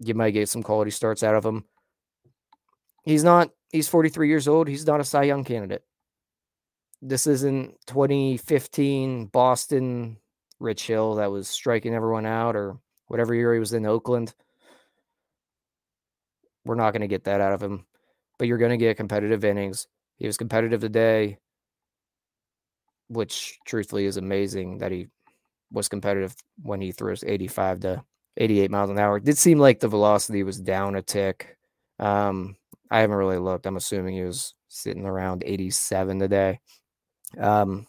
You 0.01 0.15
might 0.15 0.31
get 0.31 0.49
some 0.49 0.63
quality 0.63 0.91
starts 0.91 1.23
out 1.23 1.35
of 1.35 1.45
him. 1.45 1.65
He's 3.05 3.25
not, 3.25 3.51
he's 3.71 3.89
43 3.89 4.29
years 4.29 4.49
old. 4.49 4.69
He's 4.69 4.87
not 4.87 5.01
a 5.01 5.05
Cy 5.05 5.25
Young 5.25 5.45
candidate. 5.45 5.83
This 7.03 7.27
isn't 7.27 7.75
2015 7.87 9.27
Boston 9.27 10.17
Rich 10.61 10.87
Hill 10.87 11.17
that 11.17 11.31
was 11.31 11.49
striking 11.49 11.95
everyone 11.95 12.27
out 12.27 12.57
or 12.57 12.79
whatever 13.07 13.35
year 13.35 13.55
he 13.55 13.61
was 13.61 13.73
in 13.73 13.87
Oakland. 13.87 14.35
We're 16.65 16.75
not 16.75 16.93
going 16.93 17.03
to 17.03 17.09
get 17.09 17.25
that 17.25 17.41
out 17.41 17.53
of 17.53 17.63
him, 17.63 17.87
but 18.39 18.49
you're 18.49 18.59
going 18.59 18.71
to 18.71 18.77
get 18.77 18.97
competitive 18.97 19.45
innings. 19.45 19.87
He 20.17 20.27
was 20.27 20.37
competitive 20.37 20.81
today 20.81 21.39
which 23.09 23.59
truthfully 23.67 24.05
is 24.05 24.17
amazing 24.17 24.79
that 24.79 24.93
he 24.93 25.09
was 25.73 25.89
competitive 25.89 26.35
when 26.63 26.81
he 26.81 26.93
throws 26.93 27.25
85 27.25 27.81
to 27.81 28.05
88 28.37 28.71
miles 28.71 28.91
an 28.91 28.99
hour. 28.99 29.17
It 29.17 29.25
did 29.25 29.39
seem 29.39 29.59
like 29.59 29.81
the 29.81 29.89
velocity 29.89 30.43
was 30.43 30.61
down 30.61 30.95
a 30.95 31.03
tick. 31.03 31.57
Um, 31.99 32.57
I 32.91 33.01
haven't 33.01 33.17
really 33.17 33.39
looked. 33.39 33.67
I'm 33.67 33.77
assuming 33.77 34.15
he 34.15 34.23
was 34.23 34.55
sitting 34.69 35.05
around 35.05 35.43
87 35.45 36.19
today. 36.19 36.61
Um, 37.39 37.87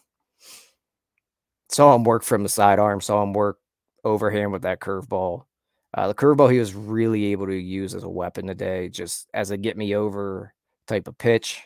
saw 1.70 1.94
him 1.94 2.04
work 2.04 2.22
from 2.22 2.42
the 2.42 2.48
sidearm, 2.48 3.00
saw 3.00 3.22
him 3.22 3.32
work 3.32 3.58
overhand 4.04 4.52
with 4.52 4.62
that 4.62 4.80
curveball. 4.80 5.44
Uh, 5.92 6.08
the 6.08 6.14
curveball 6.14 6.52
he 6.52 6.58
was 6.58 6.74
really 6.74 7.26
able 7.26 7.46
to 7.46 7.56
use 7.56 7.94
as 7.94 8.04
a 8.04 8.08
weapon 8.08 8.46
today, 8.46 8.88
just 8.88 9.28
as 9.34 9.50
a 9.50 9.56
get 9.56 9.76
me 9.76 9.94
over 9.94 10.54
type 10.86 11.08
of 11.08 11.18
pitch. 11.18 11.62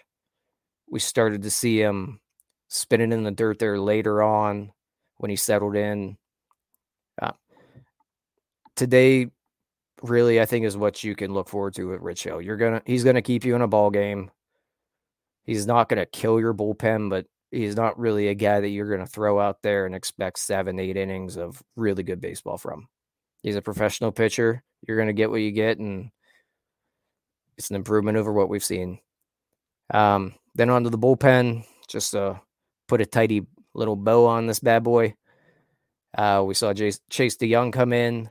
We 0.88 1.00
started 1.00 1.42
to 1.42 1.50
see 1.50 1.80
him 1.80 2.20
spinning 2.68 3.12
in 3.12 3.24
the 3.24 3.30
dirt 3.30 3.58
there 3.58 3.78
later 3.78 4.22
on 4.22 4.72
when 5.18 5.30
he 5.30 5.36
settled 5.36 5.76
in. 5.76 6.16
Uh, 7.20 7.32
today, 8.76 9.28
really, 10.02 10.40
I 10.40 10.46
think 10.46 10.64
is 10.64 10.76
what 10.76 11.04
you 11.04 11.14
can 11.14 11.32
look 11.32 11.48
forward 11.48 11.74
to 11.74 11.88
with 11.88 12.00
Rich 12.00 12.24
Hill. 12.24 12.40
You're 12.40 12.56
gonna 12.56 12.82
he's 12.86 13.04
gonna 13.04 13.22
keep 13.22 13.44
you 13.44 13.54
in 13.54 13.62
a 13.62 13.68
ball 13.68 13.90
game. 13.90 14.30
He's 15.44 15.66
not 15.66 15.88
gonna 15.88 16.06
kill 16.06 16.40
your 16.40 16.54
bullpen, 16.54 17.10
but 17.10 17.26
he's 17.54 17.76
not 17.76 17.98
really 17.98 18.28
a 18.28 18.34
guy 18.34 18.60
that 18.60 18.68
you're 18.68 18.90
gonna 18.90 19.06
throw 19.06 19.40
out 19.40 19.62
there 19.62 19.86
and 19.86 19.94
expect 19.94 20.38
seven, 20.38 20.78
eight 20.78 20.96
innings 20.96 21.36
of 21.36 21.62
really 21.76 22.02
good 22.02 22.20
baseball 22.20 22.58
from. 22.58 22.88
He's 23.42 23.56
a 23.56 23.62
professional 23.62 24.12
pitcher. 24.12 24.62
You're 24.86 24.98
gonna 24.98 25.12
get 25.12 25.30
what 25.30 25.40
you 25.40 25.52
get, 25.52 25.78
and 25.78 26.10
it's 27.56 27.70
an 27.70 27.76
improvement 27.76 28.18
over 28.18 28.32
what 28.32 28.48
we've 28.48 28.64
seen. 28.64 28.98
Um, 29.92 30.34
then 30.54 30.70
onto 30.70 30.90
the 30.90 30.98
bullpen, 30.98 31.64
just 31.88 32.14
a 32.14 32.40
put 32.88 33.00
a 33.00 33.06
tidy 33.06 33.46
little 33.74 33.96
bow 33.96 34.26
on 34.26 34.46
this 34.46 34.60
bad 34.60 34.82
boy. 34.82 35.14
Uh, 36.16 36.44
we 36.46 36.54
saw 36.54 36.72
Chase, 36.72 37.00
Chase 37.10 37.36
De 37.36 37.50
Jong 37.50 37.72
come 37.72 37.92
in, 37.92 38.30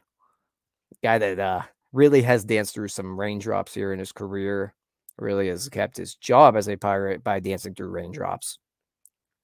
guy 1.03 1.17
that 1.17 1.39
uh, 1.39 1.61
really 1.91 2.21
has 2.21 2.45
danced 2.45 2.73
through 2.73 2.87
some 2.87 3.19
raindrops 3.19 3.73
here 3.73 3.93
in 3.93 3.99
his 3.99 4.11
career. 4.11 4.73
Really 5.19 5.47
has 5.49 5.69
kept 5.69 5.97
his 5.97 6.15
job 6.15 6.55
as 6.57 6.67
a 6.67 6.75
pirate 6.75 7.23
by 7.23 7.39
dancing 7.39 7.75
through 7.75 7.89
raindrops. 7.89 8.57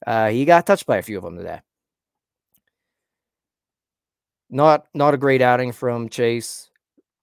Uh, 0.05 0.29
he 0.29 0.45
got 0.45 0.65
touched 0.65 0.85
by 0.85 0.97
a 0.97 1.01
few 1.01 1.17
of 1.17 1.23
them 1.23 1.37
today. 1.37 1.61
Not 4.49 4.87
not 4.93 5.13
a 5.13 5.17
great 5.17 5.41
outing 5.41 5.71
from 5.71 6.09
Chase. 6.09 6.69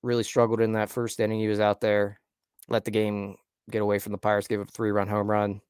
Really 0.03 0.23
struggled 0.23 0.61
in 0.61 0.73
that 0.73 0.91
first 0.91 1.19
inning. 1.19 1.41
He 1.41 1.49
was 1.49 1.61
out 1.61 1.81
there, 1.81 2.21
let 2.69 2.85
the 2.85 2.91
game 2.91 3.37
get 3.71 3.83
away 3.83 3.99
from 3.99 4.13
the 4.13 4.19
Pirates, 4.19 4.47
gave 4.47 4.61
up 4.61 4.71
three 4.71 4.91
run 4.93 5.09
home 5.09 5.29
run 5.29 5.61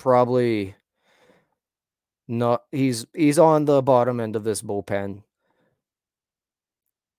probably 0.00 0.74
not 2.26 2.64
he's 2.72 3.06
he's 3.14 3.38
on 3.38 3.66
the 3.66 3.82
bottom 3.82 4.18
end 4.18 4.34
of 4.34 4.42
this 4.42 4.62
bullpen. 4.62 5.22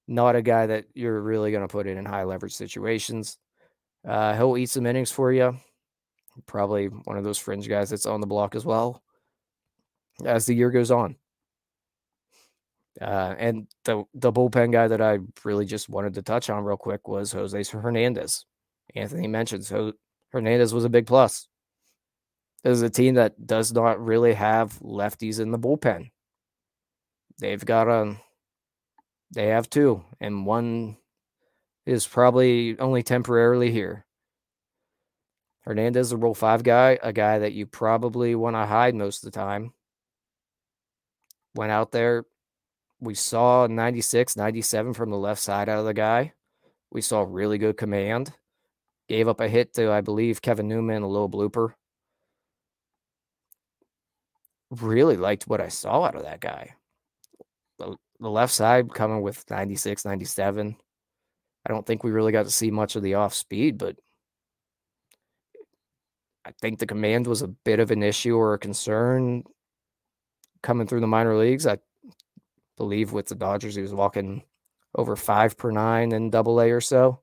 Not 0.07 0.35
a 0.35 0.41
guy 0.41 0.65
that 0.65 0.85
you're 0.93 1.21
really 1.21 1.51
going 1.51 1.65
to 1.65 1.71
put 1.71 1.87
in 1.87 1.97
in 1.97 2.05
high 2.05 2.23
leverage 2.23 2.55
situations. 2.55 3.37
Uh, 4.05 4.35
he'll 4.35 4.57
eat 4.57 4.69
some 4.69 4.85
innings 4.85 5.11
for 5.11 5.31
you. 5.31 5.55
Probably 6.45 6.87
one 6.87 7.17
of 7.17 7.23
those 7.23 7.37
fringe 7.37 7.67
guys 7.67 7.89
that's 7.89 8.05
on 8.05 8.21
the 8.21 8.27
block 8.27 8.55
as 8.55 8.65
well 8.65 9.01
as 10.25 10.45
the 10.45 10.53
year 10.55 10.71
goes 10.71 10.91
on. 10.91 11.15
Uh, 12.99 13.35
and 13.37 13.67
the 13.85 14.03
the 14.13 14.31
bullpen 14.31 14.71
guy 14.71 14.87
that 14.87 15.01
I 15.01 15.19
really 15.45 15.65
just 15.65 15.89
wanted 15.89 16.13
to 16.15 16.21
touch 16.21 16.49
on 16.49 16.63
real 16.63 16.77
quick 16.77 17.07
was 17.07 17.31
Jose 17.31 17.63
Hernandez. 17.63 18.45
Anthony 18.95 19.27
mentioned 19.27 19.65
so 19.65 19.93
Hernandez 20.31 20.73
was 20.73 20.85
a 20.85 20.89
big 20.89 21.07
plus 21.07 21.47
This 22.63 22.73
is 22.73 22.81
a 22.81 22.89
team 22.89 23.15
that 23.15 23.47
does 23.47 23.71
not 23.73 24.03
really 24.03 24.33
have 24.33 24.77
lefties 24.79 25.39
in 25.39 25.51
the 25.51 25.59
bullpen. 25.59 26.11
They've 27.39 27.63
got 27.63 27.87
a, 27.87 28.01
um, 28.01 28.19
they 29.31 29.47
have 29.47 29.69
two, 29.69 30.03
and 30.19 30.45
one 30.45 30.97
is 31.85 32.05
probably 32.05 32.77
only 32.79 33.03
temporarily 33.03 33.71
here. 33.71 34.05
Hernandez 35.61 36.11
a 36.11 36.17
role 36.17 36.33
five 36.33 36.63
guy, 36.63 36.97
a 37.01 37.13
guy 37.13 37.39
that 37.39 37.53
you 37.53 37.65
probably 37.65 38.35
want 38.35 38.55
to 38.55 38.65
hide 38.65 38.95
most 38.95 39.23
of 39.23 39.31
the 39.31 39.39
time. 39.39 39.73
Went 41.55 41.71
out 41.71 41.91
there. 41.91 42.25
We 42.99 43.15
saw 43.15 43.67
96, 43.67 44.37
97 44.37 44.93
from 44.93 45.09
the 45.09 45.17
left 45.17 45.41
side 45.41 45.69
out 45.69 45.79
of 45.79 45.85
the 45.85 45.93
guy. 45.93 46.33
We 46.91 47.01
saw 47.01 47.25
really 47.27 47.57
good 47.57 47.77
command. 47.77 48.33
Gave 49.07 49.27
up 49.27 49.39
a 49.39 49.47
hit 49.47 49.73
to, 49.75 49.91
I 49.91 50.01
believe, 50.01 50.41
Kevin 50.41 50.67
Newman, 50.67 51.03
a 51.03 51.07
little 51.07 51.29
blooper 51.29 51.73
really 54.71 55.17
liked 55.17 55.47
what 55.47 55.61
I 55.61 55.67
saw 55.67 56.03
out 56.03 56.15
of 56.15 56.23
that 56.23 56.39
guy. 56.39 56.75
The, 57.77 57.95
the 58.19 58.29
left 58.29 58.53
side 58.53 58.93
coming 58.93 59.21
with 59.21 59.43
96, 59.49 60.05
97. 60.05 60.77
I 61.65 61.69
don't 61.69 61.85
think 61.85 62.03
we 62.03 62.11
really 62.11 62.31
got 62.31 62.45
to 62.45 62.51
see 62.51 62.71
much 62.71 62.95
of 62.95 63.03
the 63.03 63.15
off 63.15 63.33
speed, 63.33 63.77
but 63.77 63.97
I 66.45 66.51
think 66.61 66.79
the 66.79 66.87
command 66.87 67.27
was 67.27 67.41
a 67.41 67.47
bit 67.47 67.79
of 67.79 67.91
an 67.91 68.03
issue 68.03 68.35
or 68.35 68.53
a 68.53 68.59
concern 68.59 69.43
coming 70.63 70.87
through 70.87 71.01
the 71.01 71.07
minor 71.07 71.37
leagues. 71.37 71.67
I 71.67 71.77
believe 72.77 73.11
with 73.11 73.27
the 73.27 73.35
Dodgers, 73.35 73.75
he 73.75 73.81
was 73.81 73.93
walking 73.93 74.43
over 74.95 75.15
five 75.15 75.57
per 75.57 75.71
nine 75.71 76.11
in 76.11 76.29
double 76.29 76.59
A 76.59 76.71
or 76.71 76.81
so. 76.81 77.19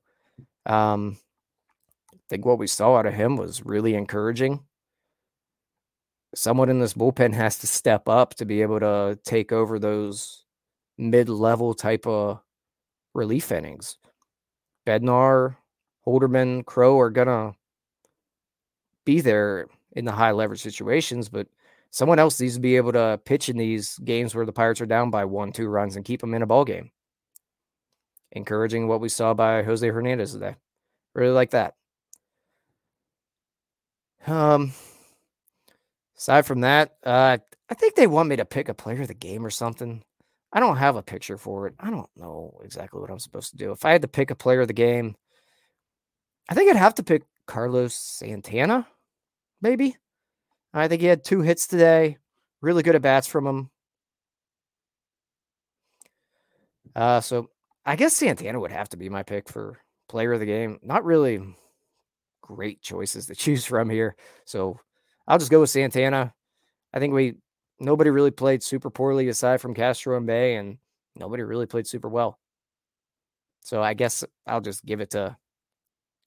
Um, 0.65 1.17
I 2.13 2.17
think 2.29 2.45
what 2.45 2.59
we 2.59 2.67
saw 2.67 2.97
out 2.97 3.05
of 3.05 3.13
him 3.13 3.35
was 3.35 3.65
really 3.65 3.95
encouraging 3.95 4.63
someone 6.35 6.69
in 6.69 6.79
this 6.79 6.93
bullpen 6.93 7.33
has 7.35 7.57
to 7.59 7.67
step 7.67 8.07
up 8.07 8.35
to 8.35 8.45
be 8.45 8.61
able 8.61 8.79
to 8.79 9.19
take 9.23 9.51
over 9.51 9.79
those 9.79 10.45
mid-level 10.97 11.73
type 11.73 12.05
of 12.05 12.41
relief 13.13 13.51
innings. 13.51 13.97
Bednar, 14.85 15.55
Holderman, 16.05 16.65
Crowe 16.65 16.99
are 16.99 17.09
gonna 17.09 17.53
be 19.09 19.21
there 19.21 19.67
in 19.93 20.05
the 20.05 20.11
high 20.11 20.31
leverage 20.31 20.61
situations, 20.61 21.29
but 21.29 21.47
someone 21.89 22.19
else 22.19 22.39
needs 22.39 22.55
to 22.55 22.59
be 22.59 22.77
able 22.77 22.91
to 22.93 23.19
pitch 23.25 23.49
in 23.49 23.57
these 23.57 23.97
games 23.99 24.35
where 24.35 24.45
the 24.45 24.53
Pirates 24.53 24.81
are 24.81 24.85
down 24.85 25.09
by 25.09 25.25
one, 25.25 25.51
two 25.51 25.67
runs 25.67 25.95
and 25.95 26.05
keep 26.05 26.21
them 26.21 26.33
in 26.33 26.41
a 26.41 26.47
ball 26.47 26.65
game. 26.65 26.91
Encouraging 28.31 28.87
what 28.87 29.01
we 29.01 29.09
saw 29.09 29.33
by 29.33 29.63
Jose 29.63 29.87
Hernandez 29.87 30.33
today. 30.33 30.55
Really 31.15 31.33
like 31.33 31.51
that. 31.51 31.73
Um, 34.27 34.73
Aside 36.19 36.45
from 36.45 36.61
that, 36.61 36.97
uh, 37.05 37.37
I 37.69 37.73
think 37.75 37.95
they 37.95 38.05
want 38.05 38.27
me 38.27 38.35
to 38.35 38.45
pick 38.45 38.67
a 38.67 38.73
player 38.73 39.01
of 39.01 39.07
the 39.07 39.13
game 39.13 39.45
or 39.45 39.49
something. 39.49 40.03
I 40.51 40.59
don't 40.59 40.75
have 40.75 40.97
a 40.97 41.01
picture 41.01 41.37
for 41.37 41.65
it. 41.65 41.75
I 41.79 41.89
don't 41.89 42.09
know 42.17 42.59
exactly 42.61 42.99
what 42.99 43.09
I'm 43.09 43.19
supposed 43.19 43.51
to 43.51 43.57
do. 43.57 43.71
If 43.71 43.85
I 43.85 43.93
had 43.93 44.01
to 44.01 44.09
pick 44.09 44.29
a 44.29 44.35
player 44.35 44.59
of 44.59 44.67
the 44.67 44.73
game, 44.73 45.15
I 46.49 46.55
think 46.55 46.69
I'd 46.69 46.75
have 46.75 46.95
to 46.95 47.03
pick 47.03 47.23
Carlos 47.45 47.95
Santana, 47.95 48.85
maybe. 49.61 49.95
I 50.73 50.87
think 50.87 51.01
he 51.01 51.07
had 51.07 51.23
two 51.23 51.41
hits 51.41 51.67
today. 51.67 52.17
Really 52.61 52.83
good 52.83 52.95
at 52.95 53.01
bats 53.01 53.27
from 53.27 53.47
him. 53.47 53.69
Uh, 56.95 57.21
so 57.21 57.49
I 57.85 57.95
guess 57.95 58.15
Santana 58.15 58.59
would 58.59 58.71
have 58.71 58.89
to 58.89 58.97
be 58.97 59.09
my 59.09 59.23
pick 59.23 59.49
for 59.49 59.79
player 60.07 60.33
of 60.33 60.39
the 60.39 60.45
game. 60.45 60.79
Not 60.83 61.05
really 61.05 61.41
great 62.41 62.81
choices 62.81 63.27
to 63.27 63.35
choose 63.35 63.65
from 63.65 63.89
here. 63.89 64.15
So 64.45 64.79
I'll 65.27 65.39
just 65.39 65.51
go 65.51 65.61
with 65.61 65.69
Santana. 65.69 66.33
I 66.93 66.99
think 66.99 67.13
we 67.13 67.35
nobody 67.79 68.09
really 68.09 68.31
played 68.31 68.63
super 68.63 68.89
poorly 68.89 69.29
aside 69.29 69.61
from 69.61 69.73
Castro 69.73 70.17
and 70.17 70.27
Bae, 70.27 70.57
and 70.57 70.77
nobody 71.15 71.43
really 71.43 71.67
played 71.67 71.87
super 71.87 72.09
well. 72.09 72.39
So 73.61 73.81
I 73.81 73.93
guess 73.93 74.23
I'll 74.47 74.61
just 74.61 74.83
give 74.85 74.99
it 74.99 75.11
to 75.11 75.37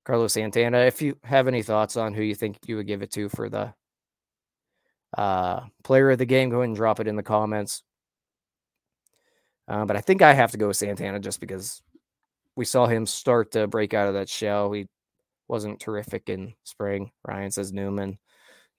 Carlos 0.05 0.33
Santana. 0.33 0.81
If 0.81 1.03
you 1.03 1.17
have 1.25 1.49
any 1.49 1.63
thoughts 1.63 1.97
on 1.97 2.15
who 2.15 2.23
you 2.23 2.35
think 2.35 2.59
you 2.67 2.77
would 2.77 2.87
give 2.87 3.03
it 3.03 3.13
to 3.13 3.29
for 3.29 3.49
the 3.49 3.75
uh, 5.17 5.61
player 5.85 6.11
of 6.11 6.19
the 6.19 6.27
game, 6.27 6.51
go 6.51 6.59
ahead 6.59 6.69
and 6.69 6.77
drop 6.77 7.01
it 7.01 7.07
in 7.07 7.17
the 7.17 7.23
comments. 7.23 7.83
Uh, 9.69 9.85
but 9.85 9.97
I 9.97 10.01
think 10.01 10.23
I 10.23 10.33
have 10.33 10.53
to 10.53 10.59
go 10.59 10.69
with 10.69 10.77
Santana 10.77 11.21
just 11.21 11.41
because 11.41 11.83
we 12.57 12.65
saw 12.65 12.87
him 12.87 13.07
start 13.07 13.53
to 13.53 13.67
break 13.67 13.95
out 13.95 14.09
of 14.09 14.15
that 14.15 14.29
shell. 14.29 14.73
He 14.73 14.89
wasn't 15.49 15.81
terrific 15.81 16.29
in 16.29 16.55
spring. 16.65 17.11
Ryan 17.27 17.51
says 17.51 17.73
Newman. 17.73 18.19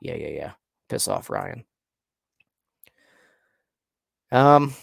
Yeah, 0.02 0.16
yeah, 0.16 0.30
yeah. 0.30 0.52
Piss 0.90 1.08
off, 1.08 1.30
Ryan. 1.30 1.64
Um, 4.32 4.74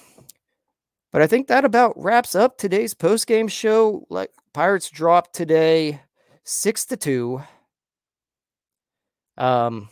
but 1.12 1.22
I 1.22 1.26
think 1.26 1.48
that 1.48 1.64
about 1.64 2.00
wraps 2.00 2.34
up 2.34 2.56
today's 2.56 2.94
post 2.94 3.26
game 3.26 3.48
show. 3.48 4.06
Like 4.08 4.30
Pirates 4.54 4.88
dropped 4.88 5.34
today, 5.34 6.00
six 6.50 6.84
to 6.86 6.96
two. 6.96 7.40
Um, 9.38 9.88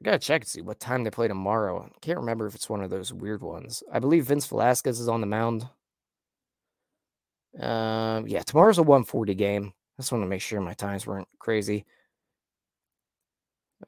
I 0.00 0.04
gotta 0.04 0.18
check 0.18 0.42
and 0.42 0.48
see 0.48 0.62
what 0.62 0.80
time 0.80 1.04
they 1.04 1.10
play 1.10 1.28
tomorrow. 1.28 1.90
Can't 2.00 2.18
remember 2.18 2.46
if 2.46 2.54
it's 2.54 2.68
one 2.68 2.82
of 2.82 2.90
those 2.90 3.12
weird 3.12 3.42
ones. 3.42 3.82
I 3.92 3.98
believe 3.98 4.24
Vince 4.24 4.46
Velasquez 4.46 4.98
is 4.98 5.08
on 5.08 5.20
the 5.20 5.26
mound. 5.26 5.68
Um, 7.60 8.26
yeah, 8.26 8.42
tomorrow's 8.42 8.78
a 8.78 8.82
140 8.82 9.34
game. 9.34 9.72
I 9.98 10.02
just 10.02 10.12
want 10.12 10.24
to 10.24 10.28
make 10.28 10.42
sure 10.42 10.60
my 10.60 10.74
times 10.74 11.06
weren't 11.06 11.28
crazy. 11.38 11.84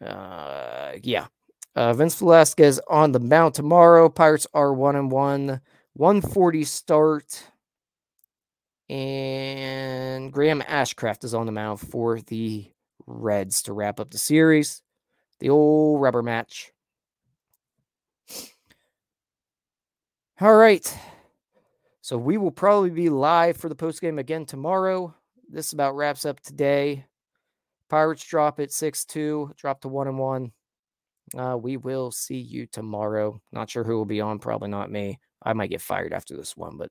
Uh, 0.05 0.93
yeah. 1.03 1.27
Uh, 1.77 1.93
Vince 1.95 2.15
Velasquez 2.17 2.81
on 2.89 3.13
the 3.13 3.21
mound 3.21 3.55
tomorrow. 3.55 4.09
Pirates 4.09 4.47
are 4.55 4.73
one 4.73 4.97
and 4.97 5.11
one, 5.11 5.61
140 5.95 6.65
start. 6.65 7.43
And 8.89 10.33
Graham 10.33 10.63
Ashcraft 10.63 11.25
is 11.25 11.35
on 11.35 11.47
the 11.47 11.53
mound 11.53 11.81
for 11.81 12.21
the 12.21 12.71
Reds 13.07 13.63
to 13.63 13.73
wrap 13.73 14.01
up 14.01 14.11
the 14.11 14.19
series. 14.19 14.83
The 15.41 15.51
old 15.51 16.01
rubber 16.01 16.23
match. 16.23 16.73
All 20.41 20.55
right. 20.55 20.99
So 22.01 22.17
we 22.17 22.37
will 22.39 22.51
probably 22.51 22.91
be 22.91 23.11
live 23.11 23.57
for 23.57 23.69
the 23.69 23.75
post 23.75 24.01
game 24.01 24.19
again 24.19 24.47
tomorrow. 24.47 25.15
This 25.51 25.73
about 25.73 25.97
wraps 25.97 26.25
up 26.25 26.41
today. 26.41 27.05
Pirates 27.89 28.25
drop 28.25 28.61
at 28.61 28.73
6 28.73 29.05
2, 29.07 29.53
drop 29.57 29.81
to 29.81 29.89
1 29.89 30.09
and 30.09 30.19
1. 30.19 30.53
Uh, 31.37 31.57
we 31.57 31.77
will 31.77 32.11
see 32.11 32.39
you 32.39 32.67
tomorrow. 32.67 33.41
Not 33.53 33.71
sure 33.71 33.85
who 33.85 33.97
will 33.97 34.05
be 34.05 34.21
on, 34.21 34.39
probably 34.39 34.69
not 34.69 34.91
me. 34.91 35.19
I 35.43 35.53
might 35.53 35.71
get 35.71 35.81
fired 35.81 36.13
after 36.13 36.37
this 36.37 36.57
one, 36.57 36.77
but 36.77 36.91